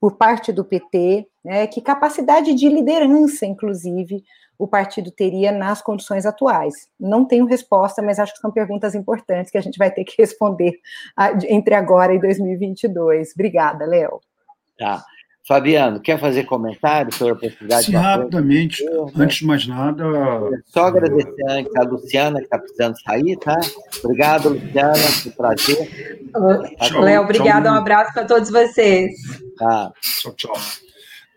[0.00, 1.28] por parte do PT?
[1.44, 1.66] Né?
[1.66, 4.24] Que capacidade de liderança, inclusive,
[4.58, 6.88] o partido teria nas condições atuais?
[6.98, 10.14] Não tenho resposta, mas acho que são perguntas importantes que a gente vai ter que
[10.20, 10.72] responder
[11.48, 13.32] entre agora e 2022.
[13.34, 14.20] Obrigada, Léo.
[14.78, 15.04] Tá.
[15.46, 18.84] Fabiano, quer fazer comentário sobre a possibilidade Sim, rapidamente.
[19.16, 20.04] Antes de mais nada.
[20.66, 23.58] Só agradecer antes a Luciana, que está precisando sair, tá?
[24.04, 26.30] Obrigado, Luciana, foi um prazer.
[27.00, 29.12] Léo, obrigado, um abraço para todos vocês.
[29.58, 29.92] Tá.
[30.20, 30.56] Tchau, tchau.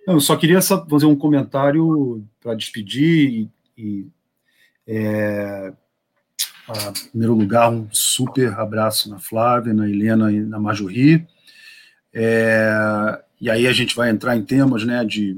[0.05, 4.07] Eu só queria fazer um comentário para despedir e, e
[4.85, 5.73] é,
[6.69, 11.25] em primeiro lugar, um super abraço na Flávia, na Helena e na Majorri.
[12.13, 15.37] É, e aí a gente vai entrar em temas né, de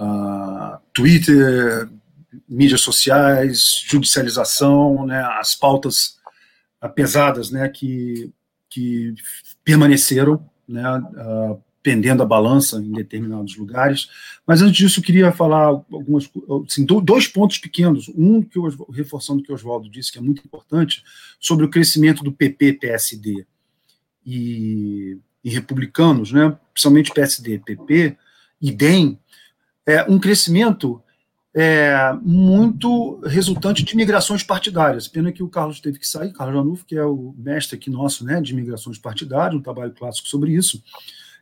[0.00, 1.86] uh, Twitter,
[2.48, 6.16] mídias sociais, judicialização, né, as pautas
[6.94, 8.32] pesadas né, que,
[8.70, 9.12] que
[9.62, 14.08] permaneceram né, uh, pendendo a balança em determinados lugares.
[14.46, 16.30] Mas antes disso, eu queria falar algumas
[16.66, 18.10] assim, dois pontos pequenos.
[18.16, 21.04] Um que eu, reforçando o que o Oswaldo disse, que é muito importante,
[21.38, 23.44] sobre o crescimento do PP-PSD
[24.24, 28.16] e, e, republicanos, né, principalmente PSD, PP
[28.60, 29.18] e DEM,
[29.86, 31.02] é um crescimento
[31.54, 35.06] é, muito resultante de migrações partidárias.
[35.06, 38.24] Pena que o Carlos teve que sair, Carlos Janufo, que é o mestre aqui nosso
[38.24, 40.82] né, de migrações partidárias, um trabalho clássico sobre isso.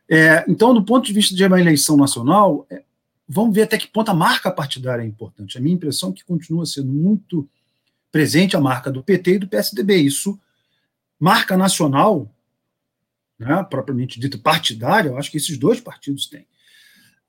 [0.07, 2.83] É, então, do ponto de vista de uma eleição nacional, é,
[3.27, 5.57] vamos ver até que ponto a marca partidária é importante.
[5.57, 7.49] A minha impressão é que continua sendo muito
[8.11, 9.95] presente a marca do PT e do PSDB.
[9.95, 10.39] Isso,
[11.19, 12.29] marca nacional,
[13.39, 16.45] né, propriamente dita partidária, eu acho que esses dois partidos têm.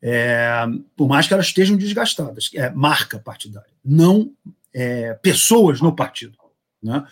[0.03, 4.33] É, por mais que elas estejam desgastadas, é marca partidária, não
[4.73, 6.37] é, pessoas no partido.
[6.83, 7.07] Né?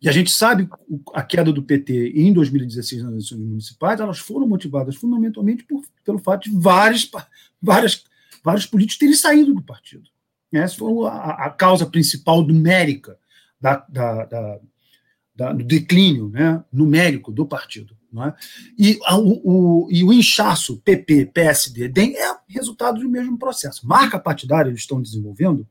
[0.00, 0.68] E a gente sabe
[1.12, 6.18] a queda do PT em 2016 nas eleições municipais, elas foram motivadas fundamentalmente por, pelo
[6.18, 7.10] fato de várias,
[7.60, 8.04] várias,
[8.42, 10.08] vários políticos terem saído do partido.
[10.50, 13.18] Essa foi a, a causa principal numérica
[13.60, 14.58] da, da,
[15.34, 17.97] da, do declínio né, numérico do partido.
[18.10, 18.34] Não é?
[18.78, 23.86] e, a, o, o, e o inchaço PP, PSD, DEM é resultado do mesmo processo.
[23.86, 25.68] Marca partidária eles estão desenvolvendo?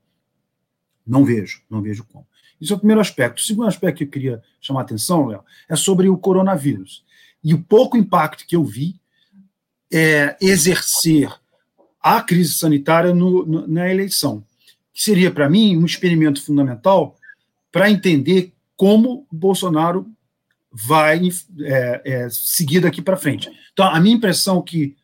[1.05, 2.27] Não vejo, não vejo como.
[2.59, 3.39] Isso é o primeiro aspecto.
[3.39, 7.03] O segundo aspecto que eu queria chamar a atenção, Léo, é sobre o coronavírus.
[7.43, 8.99] E o pouco impacto que eu vi
[9.91, 11.31] é exercer
[12.01, 14.43] a crise sanitária no, no, na eleição,
[14.93, 17.17] que seria, para mim, um experimento fundamental
[17.71, 20.09] para entender como Bolsonaro
[20.85, 21.29] vai
[21.61, 23.49] é, é, seguir daqui para frente.
[23.73, 24.95] Então, a minha impressão é que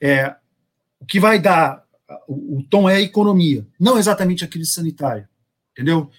[0.00, 0.34] é,
[1.00, 1.84] o que vai dar
[2.28, 5.28] o, o tom é a economia, não exatamente a crise sanitária,
[5.72, 6.10] entendeu?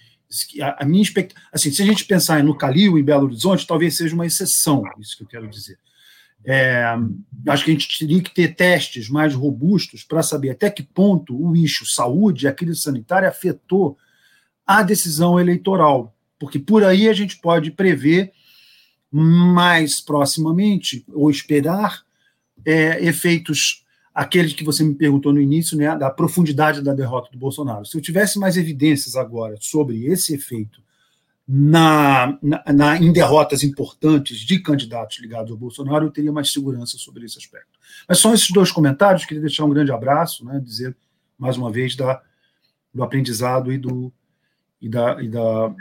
[0.78, 4.14] a, minha expectativa, assim, se a gente pensar no Calil, em Belo Horizonte, talvez seja
[4.14, 5.80] uma exceção, isso que eu quero dizer.
[6.46, 6.86] É,
[7.48, 11.36] acho que a gente teria que ter testes mais robustos para saber até que ponto
[11.36, 13.98] o eixo saúde, a crise sanitária, afetou
[14.66, 18.34] a decisão eleitoral, porque por aí a gente pode prever
[19.12, 22.04] mais proximamente ou esperar
[22.66, 27.38] é, efeitos aqueles que você me perguntou no início, né, da profundidade da derrota do
[27.38, 27.86] Bolsonaro.
[27.86, 30.82] Se eu tivesse mais evidências agora sobre esse efeito
[31.48, 36.98] na, na, na, em derrotas importantes de candidatos ligados ao Bolsonaro, eu teria mais segurança
[36.98, 37.80] sobre esse aspecto.
[38.10, 40.98] Mas são esses dois comentários, queria deixar um grande abraço, né, dizer
[41.38, 42.22] mais uma vez da,
[42.92, 44.12] do aprendizado e do,
[44.82, 45.76] e da, e da,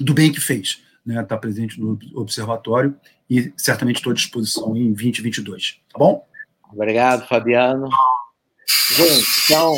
[0.00, 2.94] do bem que fez, né, estar presente no observatório
[3.30, 6.26] e certamente estou à disposição em 2022, tá bom?
[6.70, 7.88] Obrigado, Fabiano.
[8.90, 9.74] Gente, então,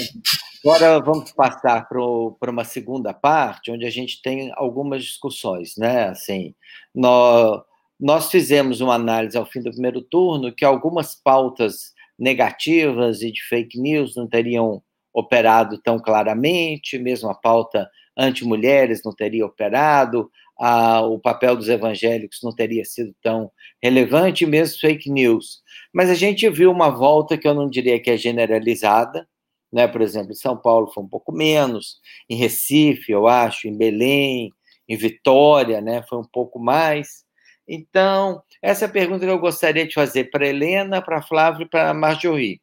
[0.64, 6.08] agora vamos passar para uma segunda parte, onde a gente tem algumas discussões, né?
[6.08, 6.52] Assim,
[6.92, 7.62] nós,
[7.98, 13.40] nós fizemos uma análise ao fim do primeiro turno que algumas pautas negativas e de
[13.44, 14.82] fake news não teriam
[15.14, 20.28] operado tão claramente, mesmo a pauta anti-mulheres não teria operado,
[20.60, 23.50] a, o papel dos evangélicos não teria sido tão
[23.82, 25.62] relevante, mesmo fake news.
[25.90, 29.26] Mas a gente viu uma volta que eu não diria que é generalizada,
[29.72, 29.88] né?
[29.88, 31.98] por exemplo, em São Paulo foi um pouco menos,
[32.28, 34.52] em Recife, eu acho, em Belém,
[34.86, 36.04] em Vitória, né?
[36.06, 37.24] foi um pouco mais.
[37.66, 41.68] Então, essa é a pergunta que eu gostaria de fazer para Helena, para Flávio e
[41.68, 42.60] para Marjorie.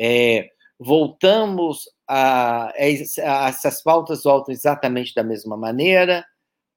[0.00, 6.24] É, voltamos a, a, essas pautas voltam exatamente da mesma maneira?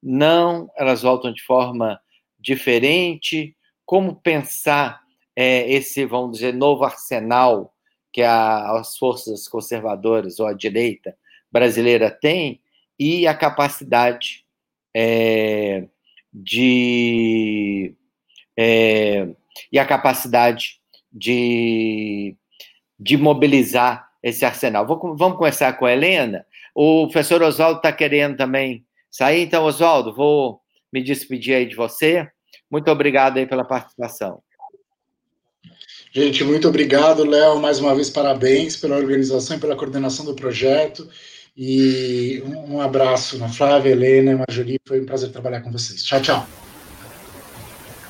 [0.01, 1.99] Não, elas voltam de forma
[2.39, 3.55] diferente.
[3.85, 5.01] Como pensar
[5.35, 7.73] é, esse, vamos dizer, novo arsenal
[8.11, 11.15] que a, as forças conservadoras ou a direita
[11.51, 12.59] brasileira tem
[12.97, 14.43] e a capacidade
[14.95, 15.87] é,
[16.33, 17.95] de
[18.57, 19.27] é,
[19.71, 20.81] e a capacidade
[21.11, 22.35] de,
[22.99, 24.87] de mobilizar esse arsenal.
[24.87, 26.45] Vou, vamos começar com a Helena.
[26.73, 30.59] O professor Oswaldo está querendo também sair, então, Oswaldo, vou
[30.91, 32.27] me despedir aí de você.
[32.69, 34.41] Muito obrigado aí pela participação.
[36.11, 37.59] Gente, muito obrigado, Léo.
[37.59, 41.07] Mais uma vez, parabéns pela organização e pela coordenação do projeto.
[41.55, 44.79] E um abraço na Flávia, Helena e Marjorie.
[44.87, 46.03] Foi um prazer trabalhar com vocês.
[46.03, 46.47] Tchau, tchau.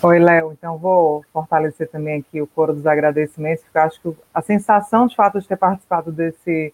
[0.03, 0.51] Oi, Léo.
[0.51, 5.07] Então, vou fortalecer também aqui o coro dos agradecimentos, porque eu acho que a sensação,
[5.07, 6.73] de fato, de ter participado desse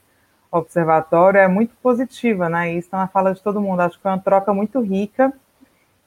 [0.57, 2.73] observatório é muito positiva, né?
[2.73, 3.81] Isso é uma fala de todo mundo.
[3.81, 5.33] Acho que foi uma troca muito rica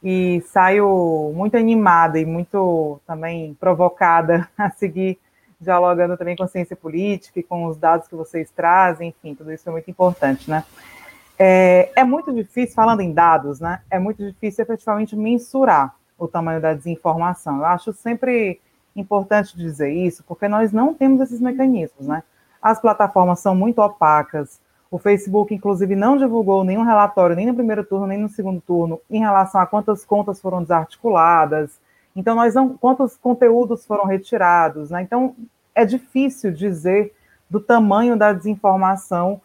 [0.03, 5.19] e saio muito animada e muito também provocada a seguir
[5.61, 9.69] dialogando também com ciência política e com os dados que vocês trazem, enfim, tudo isso
[9.69, 10.65] é muito importante, né?
[11.39, 13.81] É, é muito difícil, falando em dados, né?
[13.91, 17.59] É muito difícil efetivamente mensurar o tamanho da desinformação.
[17.59, 18.61] Eu acho sempre
[18.95, 22.23] importante dizer isso, porque nós não temos esses mecanismos, né?
[22.61, 24.61] As plataformas são muito opacas.
[24.91, 29.01] O Facebook, inclusive, não divulgou nenhum relatório, nem no primeiro turno, nem no segundo turno,
[29.11, 31.79] em relação a quantas contas foram desarticuladas.
[32.15, 32.77] Então, nós não.
[32.77, 35.03] quantos conteúdos foram retirados, né?
[35.03, 35.35] Então,
[35.75, 37.15] é difícil dizer
[37.51, 39.41] do tamanho da desinformação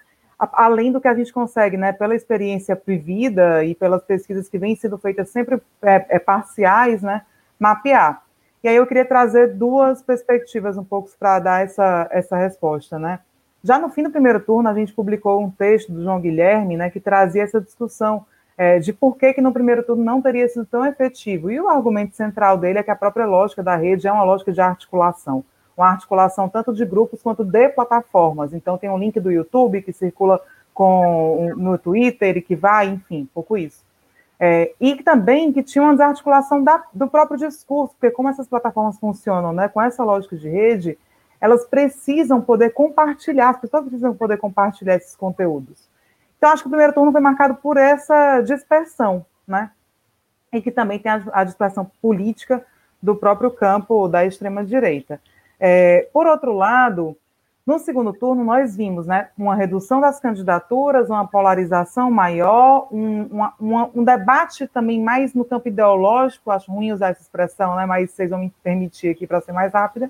[0.54, 4.76] além do que a gente consegue, né, pela experiência vivida e pelas pesquisas que vêm
[4.76, 7.22] sendo feitas sempre é, é, parciais, né,
[7.60, 8.24] mapear.
[8.64, 13.20] E aí eu queria trazer duas perspectivas um pouco para dar essa, essa resposta, né.
[13.64, 16.90] Já no fim do primeiro turno, a gente publicou um texto do João Guilherme, né,
[16.90, 18.26] que trazia essa discussão
[18.58, 21.52] é, de por que, que no primeiro turno não teria sido tão efetivo.
[21.52, 24.52] E o argumento central dele é que a própria lógica da rede é uma lógica
[24.52, 25.44] de articulação
[25.76, 28.54] uma articulação tanto de grupos quanto de plataformas.
[28.54, 30.40] Então, tem um link do YouTube que circula
[30.74, 33.84] com, no Twitter e que vai, enfim, pouco isso.
[34.44, 38.98] É, e também que tinha uma desarticulação da, do próprio discurso, porque como essas plataformas
[38.98, 40.98] funcionam né, com essa lógica de rede,
[41.40, 45.88] elas precisam poder compartilhar, as pessoas precisam poder compartilhar esses conteúdos.
[46.40, 49.70] Então, acho que o primeiro turno foi marcado por essa dispersão, né?
[50.52, 52.66] E que também tem a, a dispersão política
[53.00, 55.22] do próprio campo da extrema-direita.
[55.60, 57.16] É, por outro lado,
[57.66, 63.54] no segundo turno, nós vimos né, uma redução das candidaturas, uma polarização maior, um, uma,
[63.60, 68.12] uma, um debate também mais no campo ideológico, acho ruim usar essa expressão, né, mas
[68.12, 70.10] vocês vão me permitir aqui para ser mais rápida,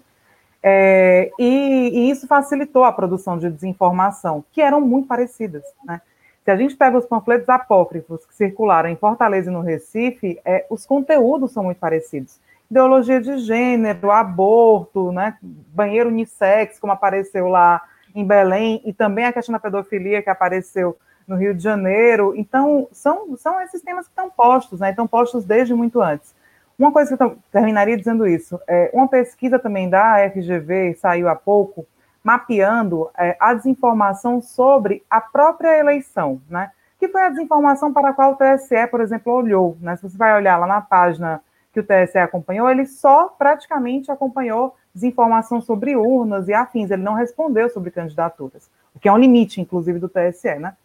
[0.64, 5.64] é, e, e, isso facilitou a produção de desinformação, que eram muito parecidas.
[5.84, 6.00] Né?
[6.46, 10.66] Se a gente pega os panfletos apócrifos que circularam em Fortaleza e no Recife, é,
[10.70, 12.40] os conteúdos são muito parecidos
[12.72, 17.82] ideologia de gênero, aborto, né, banheiro unissex, como apareceu lá
[18.16, 20.98] em Belém, e também a questão da pedofilia que apareceu
[21.28, 22.34] no Rio de Janeiro.
[22.34, 26.34] Então, são, são esses temas que estão postos, né, estão postos desde muito antes.
[26.80, 31.36] Uma coisa que eu terminaria dizendo isso, é, uma pesquisa também da FGV, saiu há
[31.36, 31.86] pouco,
[32.24, 38.14] mapeando é, a desinformação sobre a própria eleição, né, que foi a desinformação para a
[38.14, 39.78] qual o TSE, por exemplo, olhou.
[39.82, 39.98] Né?
[39.98, 41.42] Se você vai olhar lá na página
[41.72, 47.14] que o TSE acompanhou, ele só praticamente acompanhou desinformação sobre urnas e afins, ele não
[47.14, 50.76] respondeu sobre candidaturas, o que é um limite, inclusive, do TSE, né?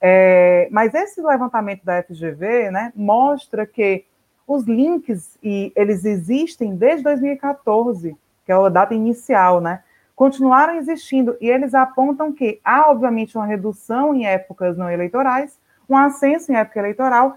[0.00, 4.04] É, mas esse levantamento da FGV, né, mostra que
[4.46, 8.16] os links, e eles existem desde 2014,
[8.46, 9.82] que é a data inicial, né,
[10.14, 15.58] continuaram existindo, e eles apontam que há, obviamente, uma redução em épocas não eleitorais,
[15.88, 17.36] um ascenso em época eleitoral,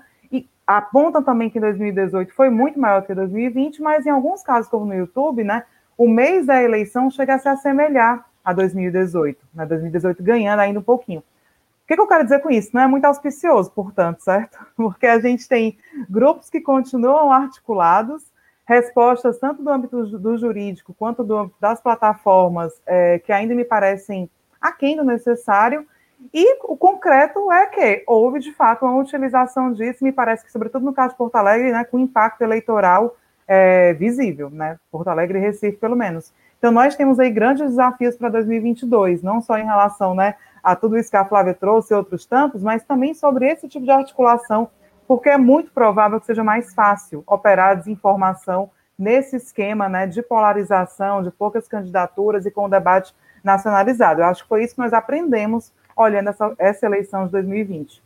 [0.65, 4.93] apontam também que 2018 foi muito maior que 2020, mas em alguns casos, como no
[4.93, 5.63] YouTube, né,
[5.97, 9.65] o mês da eleição chega a se assemelhar a 2018, né?
[9.65, 11.19] 2018 ganhando ainda um pouquinho.
[11.19, 12.69] O que, que eu quero dizer com isso?
[12.73, 14.57] Não é muito auspicioso, portanto, certo?
[14.75, 15.77] Porque a gente tem
[16.09, 18.23] grupos que continuam articulados,
[18.65, 24.29] respostas tanto do âmbito do jurídico quanto do das plataformas é, que ainda me parecem
[24.59, 25.85] aquém do necessário,
[26.33, 30.85] e o concreto é que houve, de fato, uma utilização disso, me parece que, sobretudo
[30.85, 33.15] no caso de Porto Alegre, né, com impacto eleitoral
[33.47, 36.31] é, visível, né, Porto Alegre e Recife, pelo menos.
[36.57, 40.97] Então, nós temos aí grandes desafios para 2022, não só em relação né, a tudo
[40.97, 44.69] isso que a Flávia trouxe e outros tantos, mas também sobre esse tipo de articulação,
[45.07, 50.21] porque é muito provável que seja mais fácil operar a desinformação nesse esquema né, de
[50.21, 53.13] polarização, de poucas candidaturas e com o debate
[53.43, 54.21] nacionalizado.
[54.21, 58.01] Eu acho que foi isso que nós aprendemos olhando essa, essa eleição de 2020.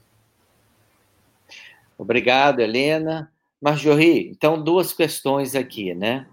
[1.98, 3.32] Obrigado, Helena.
[3.62, 6.28] Marjorie, então, duas questões aqui, né?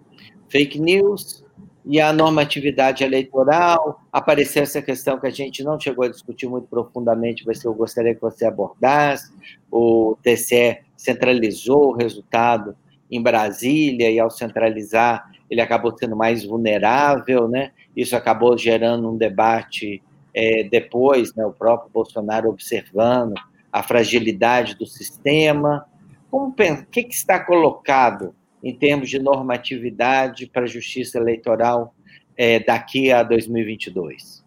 [0.49, 1.43] Fake news
[1.85, 4.03] e a normatividade eleitoral.
[4.13, 8.15] Apareceu essa questão que a gente não chegou a discutir muito profundamente, mas eu gostaria
[8.15, 9.33] que você abordasse.
[9.71, 12.77] O TCE centralizou o resultado
[13.11, 17.73] em Brasília e, ao centralizar, ele acabou sendo mais vulnerável, né?
[17.95, 20.03] Isso acabou gerando um debate
[20.35, 23.35] é, depois, né, o próprio Bolsonaro observando
[23.71, 25.87] a fragilidade do sistema.
[26.31, 31.95] Como, o que, que está colocado em termos de normatividade para a justiça eleitoral
[32.37, 34.43] é, daqui a 2022?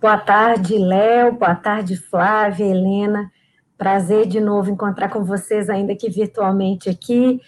[0.00, 1.32] Boa tarde, Léo.
[1.32, 3.30] Boa tarde, Flávia, Helena.
[3.78, 7.40] Prazer de novo encontrar com vocês, ainda que virtualmente aqui.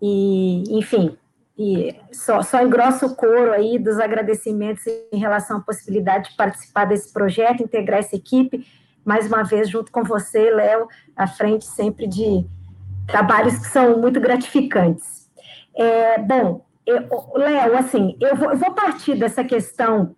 [0.00, 1.16] E, enfim,
[1.62, 4.82] e só, só engrosso o coro aí dos agradecimentos
[5.12, 8.66] em relação à possibilidade de participar desse projeto, integrar essa equipe,
[9.04, 12.44] mais uma vez, junto com você, Léo, à frente sempre de
[13.06, 15.30] trabalhos que são muito gratificantes.
[15.76, 16.64] É, bom,
[17.36, 20.16] Léo, assim, eu vou, eu vou partir dessa questão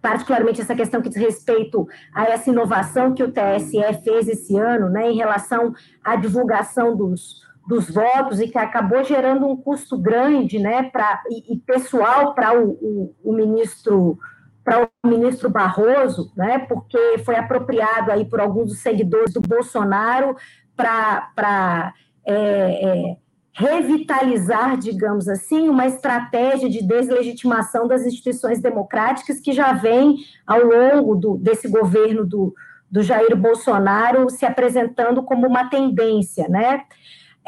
[0.00, 4.88] particularmente essa questão que diz respeito a essa inovação que o TSE fez esse ano,
[4.88, 5.74] né, em relação
[6.04, 11.52] à divulgação dos, dos votos e que acabou gerando um custo grande, né, para e,
[11.52, 14.18] e, pessoal para o, o, o, ministro
[14.64, 20.34] para o ministro Barroso, né, porque foi apropriado aí por alguns dos seguidores do Bolsonaro
[20.74, 21.92] para
[22.26, 23.16] é, é,
[23.52, 30.16] revitalizar, digamos assim, uma estratégia de deslegitimação das instituições democráticas que já vem
[30.46, 32.54] ao longo do, desse governo do,
[32.90, 36.84] do Jair Bolsonaro se apresentando como uma tendência, né?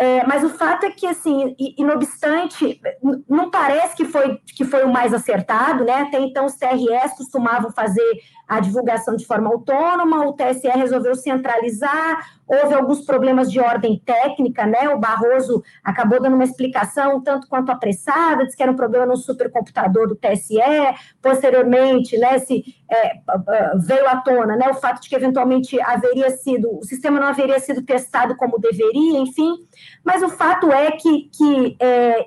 [0.03, 2.81] É, mas o fato é que, assim, e, não obstante,
[3.29, 5.93] não parece que foi, que foi o mais acertado, né?
[5.93, 8.03] Até então, os TRS costumavam fazer
[8.51, 14.67] a divulgação de forma autônoma, o TSE resolveu centralizar, houve alguns problemas de ordem técnica,
[14.67, 14.89] né?
[14.89, 19.17] O Barroso acabou dando uma explicação tanto quanto apressada, disse que era um problema no
[19.17, 20.59] supercomputador do TSE,
[21.23, 23.21] posteriormente, né, se é,
[23.77, 27.61] veio à tona, né, o fato de que eventualmente haveria sido, o sistema não haveria
[27.61, 29.65] sido testado como deveria, enfim,
[30.03, 32.27] mas o fato é que, que é,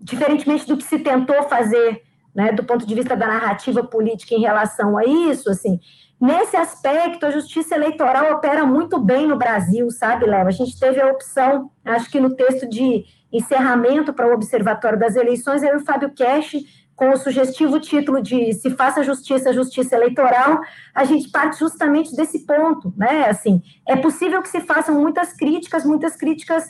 [0.00, 2.02] diferentemente do que se tentou fazer
[2.36, 5.80] né, do ponto de vista da narrativa política em relação a isso, assim,
[6.20, 10.46] nesse aspecto, a justiça eleitoral opera muito bem no Brasil, sabe, Léo?
[10.46, 15.16] A gente teve a opção, acho que no texto de encerramento para o Observatório das
[15.16, 16.56] Eleições, aí o Fábio Cash,
[16.94, 20.60] com o sugestivo título de Se Faça Justiça, Justiça Eleitoral,
[20.94, 23.28] a gente parte justamente desse ponto, né?
[23.30, 26.64] Assim, é possível que se façam muitas críticas, muitas críticas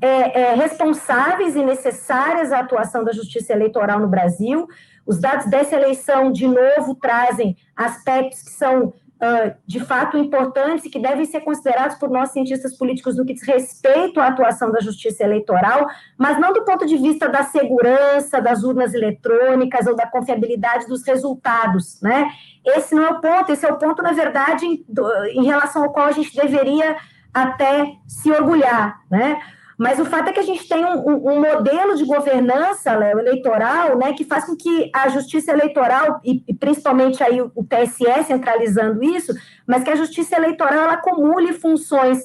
[0.00, 4.68] é, é, responsáveis e necessárias à atuação da justiça eleitoral no Brasil,
[5.08, 10.90] os dados dessa eleição, de novo, trazem aspectos que são, uh, de fato, importantes e
[10.90, 14.80] que devem ser considerados por nós, cientistas políticos, no que diz respeito à atuação da
[14.80, 15.86] justiça eleitoral,
[16.18, 21.02] mas não do ponto de vista da segurança das urnas eletrônicas ou da confiabilidade dos
[21.02, 22.30] resultados, né?
[22.62, 24.84] Esse não é o ponto, esse é o ponto, na verdade, em,
[25.32, 26.98] em relação ao qual a gente deveria
[27.32, 29.40] até se orgulhar, né?
[29.78, 34.12] Mas o fato é que a gente tem um, um modelo de governança eleitoral né,
[34.12, 39.04] que faz com que a justiça eleitoral, e, e, principalmente aí o, o TSE centralizando
[39.04, 39.32] isso,
[39.64, 42.18] mas que a justiça eleitoral ela acumule funções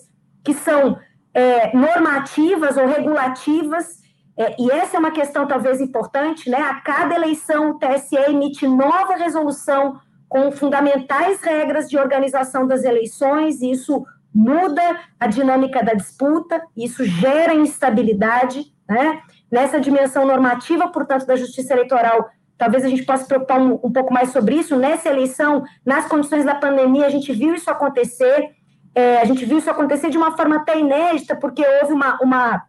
[0.43, 0.97] que são
[1.31, 4.01] é, normativas ou regulativas,
[4.35, 6.57] é, e essa é uma questão talvez importante, né?
[6.57, 13.61] A cada eleição o TSE emite nova resolução com fundamentais regras de organização das eleições,
[13.61, 14.03] e isso
[14.33, 14.81] muda
[15.19, 19.21] a dinâmica da disputa, isso gera instabilidade, né?
[19.51, 23.91] Nessa dimensão normativa, portanto, da justiça eleitoral, talvez a gente possa se preocupar um, um,
[23.91, 24.75] pouco mais sobre isso.
[24.75, 28.49] Nessa eleição, nas condições da pandemia, a gente viu isso acontecer,
[28.95, 32.63] é, a gente viu isso acontecer de uma forma até inédita, porque houve uma, uma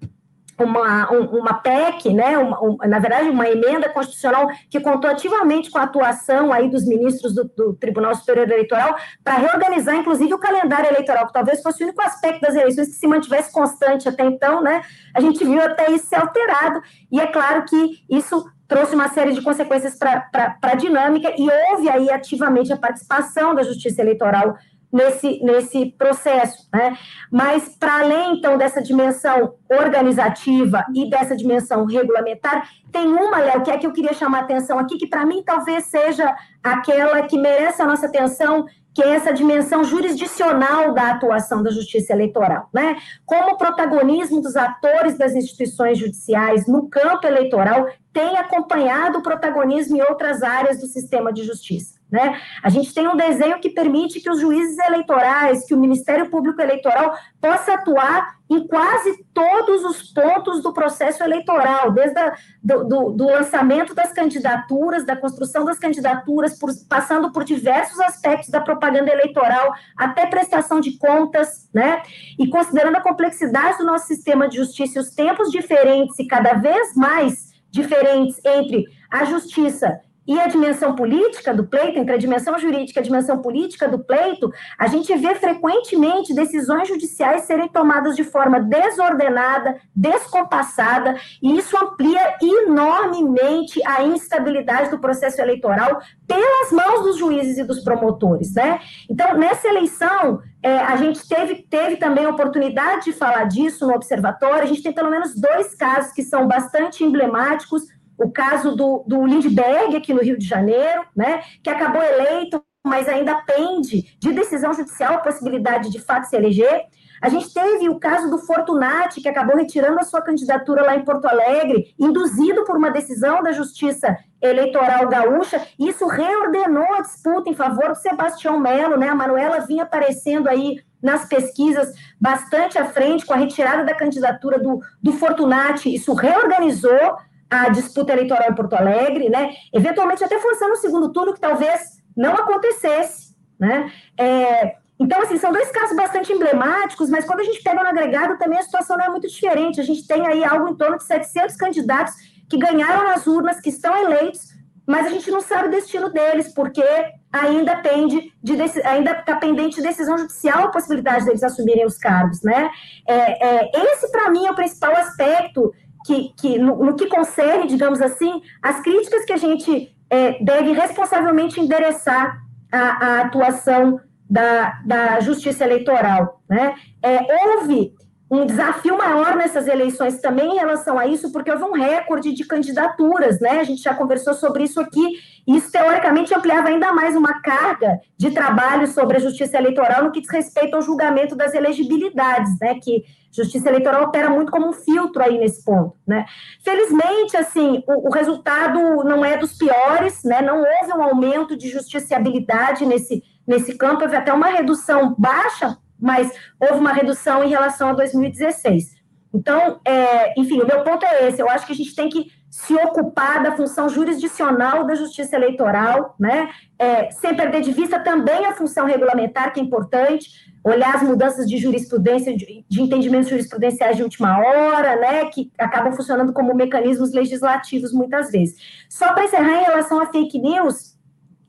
[0.58, 5.78] uma, uma PEC, né, uma, um, na verdade, uma emenda constitucional que contou ativamente com
[5.78, 10.90] a atuação aí dos ministros do, do Tribunal Superior Eleitoral para reorganizar, inclusive, o calendário
[10.90, 14.62] eleitoral, que talvez fosse o único aspecto das eleições que se mantivesse constante até então,
[14.62, 14.82] né?
[15.14, 19.32] A gente viu até isso ser alterado, e é claro que isso trouxe uma série
[19.32, 24.56] de consequências para a dinâmica, e houve aí ativamente a participação da Justiça Eleitoral
[24.94, 26.68] nesse, nesse processo.
[26.72, 26.96] Né?
[27.28, 33.72] Mas, para além, então, dessa dimensão organizativa e dessa dimensão regulamentar, tem uma, Léo, que
[33.72, 36.32] é que eu queria chamar a atenção aqui, que para mim talvez seja
[36.62, 42.12] aquela que merece a nossa atenção, que é essa dimensão jurisdicional da atuação da justiça
[42.12, 42.96] eleitoral, né?
[43.26, 49.96] Como o protagonismo dos atores das instituições judiciais no campo eleitoral tem acompanhado o protagonismo
[49.96, 51.98] em outras áreas do sistema de justiça.
[52.14, 52.40] Né?
[52.62, 56.62] A gente tem um desenho que permite que os juízes eleitorais, que o Ministério Público
[56.62, 63.10] Eleitoral possa atuar em quase todos os pontos do processo eleitoral, desde a, do, do,
[63.10, 69.10] do, lançamento das candidaturas, da construção das candidaturas, por, passando por diversos aspectos da propaganda
[69.10, 72.00] eleitoral, até prestação de contas, né?
[72.38, 76.52] E considerando a complexidade do nosso sistema de justiça e os tempos diferentes e cada
[76.52, 82.58] vez mais diferentes entre a justiça e a dimensão política do pleito, entre a dimensão
[82.58, 88.16] jurídica e a dimensão política do pleito, a gente vê frequentemente decisões judiciais serem tomadas
[88.16, 97.02] de forma desordenada, descompassada, e isso amplia enormemente a instabilidade do processo eleitoral pelas mãos
[97.02, 98.80] dos juízes e dos promotores, né?
[99.10, 103.94] Então, nessa eleição, é, a gente teve, teve também a oportunidade de falar disso no
[103.94, 107.82] observatório, a gente tem pelo menos dois casos que são bastante emblemáticos,
[108.18, 113.08] o caso do, do Lindbergh, aqui no Rio de Janeiro, né, que acabou eleito, mas
[113.08, 116.86] ainda pende de decisão judicial a possibilidade de fato se eleger.
[117.20, 121.04] A gente teve o caso do Fortunati, que acabou retirando a sua candidatura lá em
[121.04, 125.66] Porto Alegre, induzido por uma decisão da Justiça Eleitoral Gaúcha.
[125.78, 129.08] Isso reordenou a disputa em favor do Sebastião Melo, né?
[129.08, 134.58] A Manuela vinha aparecendo aí nas pesquisas bastante à frente com a retirada da candidatura
[134.58, 135.94] do, do Fortunati.
[135.94, 137.16] Isso reorganizou
[137.62, 139.52] a disputa eleitoral em Porto Alegre, né?
[139.72, 141.80] Eventualmente até forçando o segundo turno, que talvez
[142.16, 143.92] não acontecesse, né?
[144.18, 148.38] É, então, assim, são dois casos bastante emblemáticos, mas quando a gente pega no agregado,
[148.38, 149.80] também a situação não é muito diferente.
[149.80, 152.14] A gente tem aí algo em torno de 700 candidatos
[152.48, 154.54] que ganharam nas urnas, que estão eleitos,
[154.86, 156.84] mas a gente não sabe o destino deles, porque
[157.32, 158.52] ainda pende de
[158.84, 162.70] ainda está pendente de decisão judicial a possibilidade deles assumirem os cargos, né?
[163.08, 165.72] É, é, esse, para mim, é o principal aspecto
[166.04, 170.72] que, que no, no, que concerne, digamos assim, as críticas que a gente é, deve
[170.72, 172.38] responsavelmente endereçar
[172.70, 176.42] à, atuação da, da justiça eleitoral.
[176.48, 176.74] Né?
[177.02, 177.94] É, houve
[178.30, 182.44] um desafio maior nessas eleições também em relação a isso, porque houve um recorde de
[182.44, 183.60] candidaturas, né?
[183.60, 188.00] A gente já conversou sobre isso aqui, e isso teoricamente ampliava ainda mais uma carga
[188.16, 192.74] de trabalho sobre a justiça eleitoral no que diz respeito ao julgamento das elegibilidades, né?
[192.82, 193.04] Que
[193.34, 196.24] justiça eleitoral opera muito como um filtro aí nesse ponto, né?
[196.64, 200.40] Felizmente, assim, o, o resultado não é dos piores, né?
[200.40, 206.30] Não houve um aumento de justiciabilidade nesse, nesse campo, houve até uma redução baixa mas
[206.60, 208.94] houve uma redução em relação a 2016.
[209.32, 212.30] Então, é, enfim, o meu ponto é esse: eu acho que a gente tem que
[212.54, 216.50] se ocupar da função jurisdicional da justiça eleitoral, né?
[216.78, 220.30] É, sem perder de vista também a função regulamentar, que é importante,
[220.62, 225.24] olhar as mudanças de jurisprudência, de, de entendimentos jurisprudenciais de última hora, né?
[225.30, 228.54] Que acabam funcionando como mecanismos legislativos muitas vezes.
[228.88, 230.96] Só para encerrar em relação a fake news,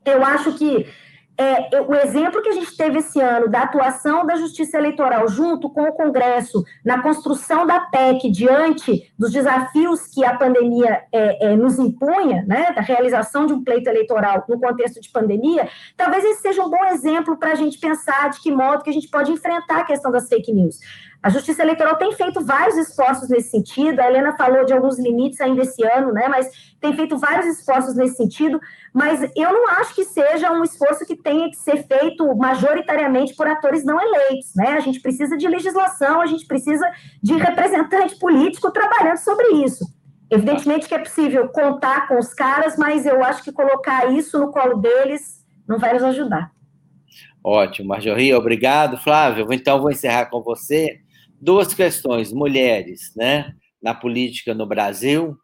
[0.04, 0.88] eu acho que
[1.38, 5.68] é, o exemplo que a gente teve esse ano da atuação da Justiça Eleitoral junto
[5.68, 11.56] com o Congresso na construção da PEC diante dos desafios que a pandemia é, é,
[11.56, 16.40] nos impunha, né, da realização de um pleito eleitoral no contexto de pandemia, talvez esse
[16.40, 19.30] seja um bom exemplo para a gente pensar de que modo que a gente pode
[19.30, 20.78] enfrentar a questão das fake news.
[21.26, 25.40] A Justiça Eleitoral tem feito vários esforços nesse sentido, a Helena falou de alguns limites
[25.40, 26.48] ainda esse ano, né, mas
[26.80, 28.60] tem feito vários esforços nesse sentido,
[28.94, 33.48] mas eu não acho que seja um esforço que tenha que ser feito majoritariamente por
[33.48, 34.74] atores não eleitos, né?
[34.74, 36.88] A gente precisa de legislação, a gente precisa
[37.20, 39.84] de representante político trabalhando sobre isso.
[40.30, 44.52] Evidentemente que é possível contar com os caras, mas eu acho que colocar isso no
[44.52, 46.52] colo deles não vai nos ajudar.
[47.42, 48.96] Ótimo, Marjorie, obrigado.
[48.96, 51.04] Flávio, então vou encerrar com você.
[51.40, 55.36] Duas questões, mulheres, né, na política no Brasil,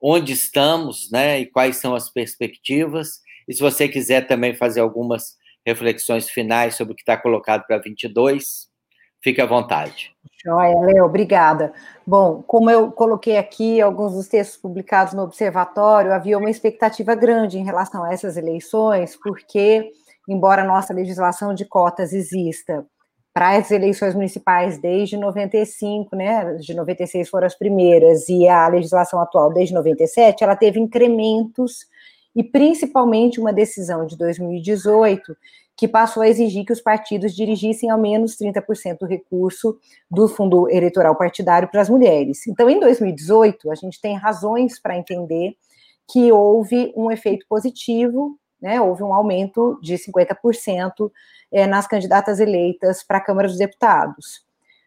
[0.00, 3.20] onde estamos, né, e quais são as perspectivas.
[3.48, 5.36] E se você quiser também fazer algumas
[5.66, 8.68] reflexões finais sobre o que está colocado para 22,
[9.24, 10.14] Fique à vontade.
[10.44, 11.72] Joia, Léo, obrigada.
[12.06, 17.58] Bom, como eu coloquei aqui alguns dos textos publicados no Observatório, havia uma expectativa grande
[17.58, 19.90] em relação a essas eleições, porque,
[20.28, 22.84] embora a nossa legislação de cotas exista
[23.34, 29.20] para as eleições municipais desde 95, né, de 96 foram as primeiras, e a legislação
[29.20, 31.80] atual desde 97, ela teve incrementos,
[32.34, 35.36] e principalmente uma decisão de 2018
[35.76, 39.76] que passou a exigir que os partidos dirigissem ao menos 30% do recurso
[40.08, 42.46] do fundo eleitoral partidário para as mulheres.
[42.46, 45.56] Então, em 2018, a gente tem razões para entender
[46.08, 51.12] que houve um efeito positivo, né, houve um aumento de 50%
[51.52, 54.42] é, nas candidatas eleitas para a Câmara dos Deputados.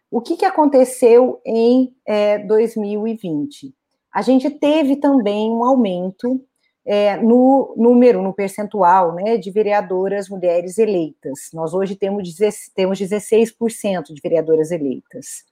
[0.09, 3.71] O que, que aconteceu em é, 2020?
[4.11, 6.43] A gente teve também um aumento
[6.83, 11.51] é, no número, no percentual né, de vereadoras mulheres eleitas.
[11.53, 12.35] Nós hoje temos,
[12.73, 15.45] temos 16% de vereadoras eleitas.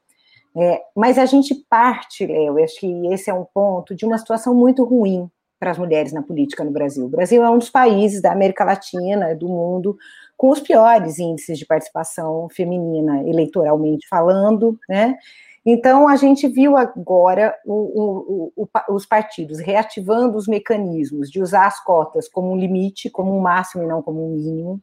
[0.58, 4.56] É, mas a gente parte, Léo, acho que esse é um ponto, de uma situação
[4.56, 5.30] muito ruim
[5.66, 7.06] para as mulheres na política no Brasil.
[7.06, 9.98] O Brasil é um dos países da América Latina, do mundo,
[10.38, 15.18] com os piores índices de participação feminina, eleitoralmente falando, né?
[15.66, 21.66] Então, a gente viu agora o, o, o, os partidos reativando os mecanismos de usar
[21.66, 24.80] as cotas como um limite, como um máximo e não como um mínimo,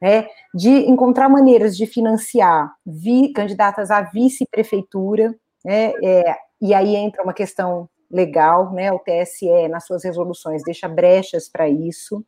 [0.00, 7.22] né, de encontrar maneiras de financiar vi, candidatas à vice-prefeitura, né, é, e aí entra
[7.22, 12.24] uma questão legal, né, o TSE, nas suas resoluções, deixa brechas para isso.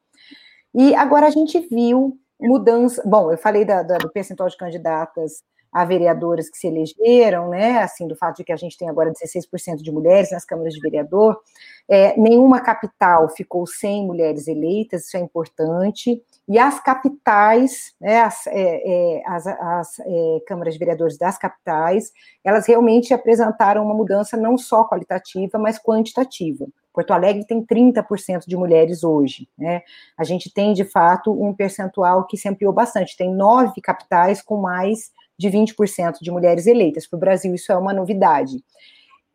[0.75, 3.03] E agora a gente viu mudança.
[3.07, 7.83] Bom, eu falei da, da, do percentual de candidatas a vereadoras que se elegeram, né,
[7.83, 10.81] assim, do fato de que a gente tem agora 16% de mulheres nas câmaras de
[10.81, 11.39] vereador,
[11.89, 18.47] é, nenhuma capital ficou sem mulheres eleitas, isso é importante, e as capitais, né, as,
[18.47, 22.13] é, é, as, as é, câmaras de vereadores das capitais,
[22.45, 26.67] elas realmente apresentaram uma mudança não só qualitativa, mas quantitativa.
[26.93, 29.83] Porto Alegre tem 30% de mulheres hoje, né?
[30.17, 33.17] A gente tem, de fato, um percentual que se ampliou bastante.
[33.17, 37.07] Tem nove capitais com mais de 20% de mulheres eleitas.
[37.07, 38.65] Para o Brasil, isso é uma novidade.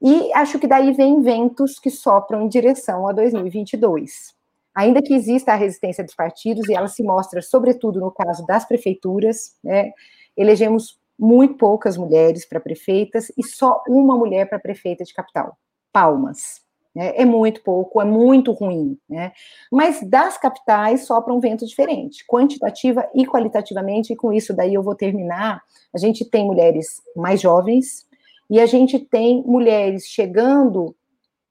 [0.01, 4.33] E acho que daí vem ventos que sopram em direção a 2022.
[4.75, 8.65] Ainda que exista a resistência dos partidos, e ela se mostra, sobretudo, no caso das
[8.65, 9.91] prefeituras, né,
[10.35, 15.57] elegemos muito poucas mulheres para prefeitas e só uma mulher para prefeita de capital.
[15.93, 16.61] Palmas.
[16.95, 17.13] Né?
[17.15, 18.97] É muito pouco, é muito ruim.
[19.09, 19.31] Né?
[19.71, 24.83] Mas das capitais sopra um vento diferente, quantitativa e qualitativamente, e com isso daí eu
[24.83, 25.61] vou terminar.
[25.93, 28.07] A gente tem mulheres mais jovens
[28.49, 30.95] e a gente tem mulheres chegando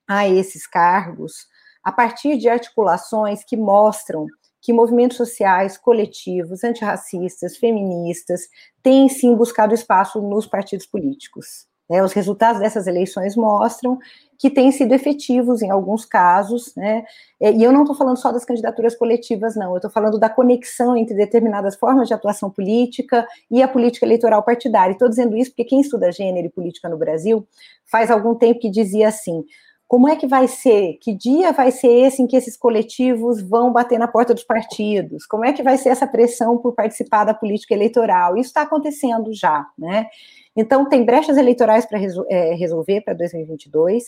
[0.07, 1.47] a esses cargos
[1.83, 4.27] a partir de articulações que mostram
[4.61, 8.41] que movimentos sociais, coletivos, antirracistas, feministas,
[8.83, 11.65] têm sim buscado espaço nos partidos políticos.
[11.91, 12.01] Né?
[12.01, 13.99] Os resultados dessas eleições mostram
[14.39, 17.03] que têm sido efetivos em alguns casos, né?
[17.39, 20.95] E eu não estou falando só das candidaturas coletivas, não, eu estou falando da conexão
[20.95, 24.93] entre determinadas formas de atuação política e a política eleitoral partidária.
[24.93, 27.45] Estou dizendo isso porque quem estuda gênero e política no Brasil
[27.85, 29.43] faz algum tempo que dizia assim:
[29.91, 30.93] como é que vai ser?
[31.01, 35.25] Que dia vai ser esse em que esses coletivos vão bater na porta dos partidos?
[35.25, 38.37] Como é que vai ser essa pressão por participar da política eleitoral?
[38.37, 40.07] Isso está acontecendo já, né?
[40.55, 44.05] Então, tem brechas eleitorais para resol é, resolver para 2022.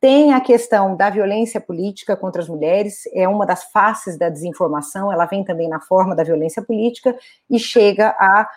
[0.00, 5.12] Tem a questão da violência política contra as mulheres, é uma das faces da desinformação,
[5.12, 7.16] ela vem também na forma da violência política
[7.48, 8.48] e chega a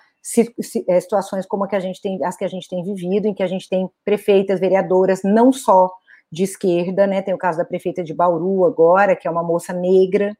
[0.87, 3.33] é, situações como a que a gente tem, as que a gente tem vivido, em
[3.35, 5.91] que a gente tem prefeitas, vereadoras, não só
[6.33, 7.21] de esquerda, né?
[7.21, 10.35] Tem o caso da prefeita de Bauru agora, que é uma moça negra,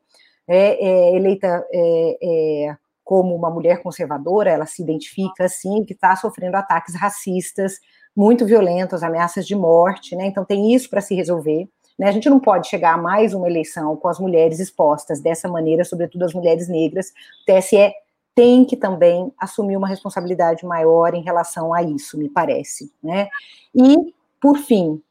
[0.48, 6.16] é, é eleita é, é como uma mulher conservadora, ela se identifica assim, que está
[6.16, 7.80] sofrendo ataques racistas
[8.16, 10.26] muito violentos, ameaças de morte, né?
[10.26, 11.68] Então tem isso para se resolver.
[11.98, 12.08] Né?
[12.08, 15.84] A gente não pode chegar a mais uma eleição com as mulheres expostas dessa maneira,
[15.84, 17.10] sobretudo as mulheres negras.
[17.10, 17.94] O TSE
[18.34, 22.92] tem que também assumir uma responsabilidade maior em relação a isso, me parece.
[23.04, 23.28] Né?
[23.76, 23.96] E,
[24.42, 25.02] por fim,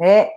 [0.00, 0.30] é,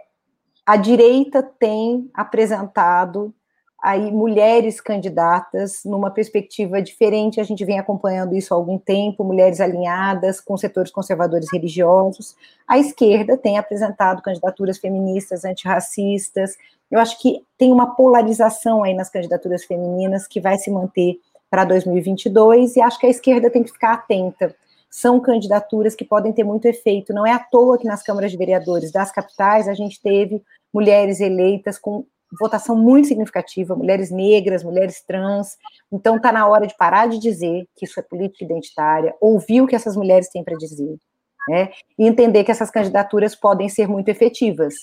[0.65, 3.33] a direita tem apresentado
[3.81, 7.39] aí mulheres candidatas numa perspectiva diferente.
[7.39, 12.35] A gente vem acompanhando isso há algum tempo, mulheres alinhadas com setores conservadores religiosos.
[12.67, 16.57] A esquerda tem apresentado candidaturas feministas, antirracistas.
[16.91, 21.63] Eu acho que tem uma polarização aí nas candidaturas femininas que vai se manter para
[21.63, 24.55] 2022 e acho que a esquerda tem que ficar atenta.
[24.89, 27.13] São candidaturas que podem ter muito efeito.
[27.13, 30.41] Não é à toa que nas câmaras de vereadores das capitais a gente teve
[30.73, 32.05] mulheres eleitas com
[32.39, 35.57] votação muito significativa, mulheres negras, mulheres trans.
[35.91, 39.67] Então, está na hora de parar de dizer que isso é política identitária, ouvir o
[39.67, 40.95] que essas mulheres têm para dizer,
[41.47, 41.69] né?
[41.97, 44.75] E entender que essas candidaturas podem ser muito efetivas,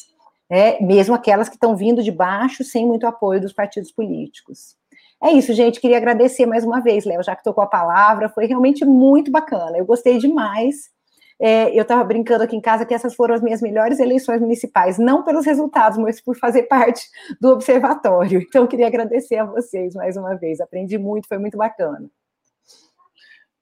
[0.50, 0.80] né?
[0.80, 4.76] mesmo aquelas que estão vindo de baixo, sem muito apoio dos partidos políticos.
[5.22, 5.80] É isso, gente.
[5.80, 8.28] Queria agradecer mais uma vez, Léo, já que tocou a palavra.
[8.28, 9.78] Foi realmente muito bacana.
[9.78, 10.90] Eu gostei demais.
[11.38, 14.98] É, eu estava brincando aqui em casa que essas foram as minhas melhores eleições municipais,
[14.98, 17.02] não pelos resultados, mas por fazer parte
[17.40, 18.40] do observatório.
[18.40, 20.60] Então, queria agradecer a vocês mais uma vez.
[20.60, 22.10] Aprendi muito, foi muito bacana.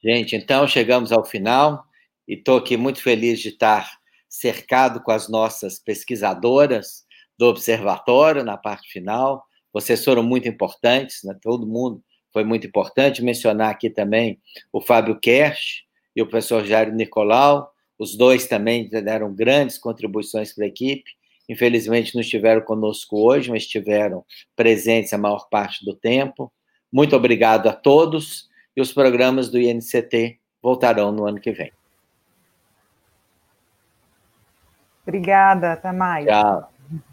[0.03, 1.85] Gente, então chegamos ao final
[2.29, 3.91] e estou aqui muito feliz de estar
[4.29, 7.05] cercado com as nossas pesquisadoras
[7.39, 9.45] do observatório na parte final.
[9.75, 11.37] Vocês foram muito importantes, né?
[11.43, 12.03] todo mundo
[12.33, 13.23] foi muito importante.
[13.23, 14.41] Mencionar aqui também
[14.73, 17.73] o Fábio Kersh, e o professor Jairo Nicolau.
[17.99, 21.11] Os dois também deram grandes contribuições para a equipe.
[21.49, 24.25] Infelizmente não estiveram conosco hoje, mas estiveram
[24.57, 26.53] presentes a maior parte do tempo.
[26.93, 31.73] Muito obrigado a todos e os programas do INCT voltarão no ano que vem.
[35.03, 36.27] Obrigada, até mais.
[36.27, 36.74] Tchau.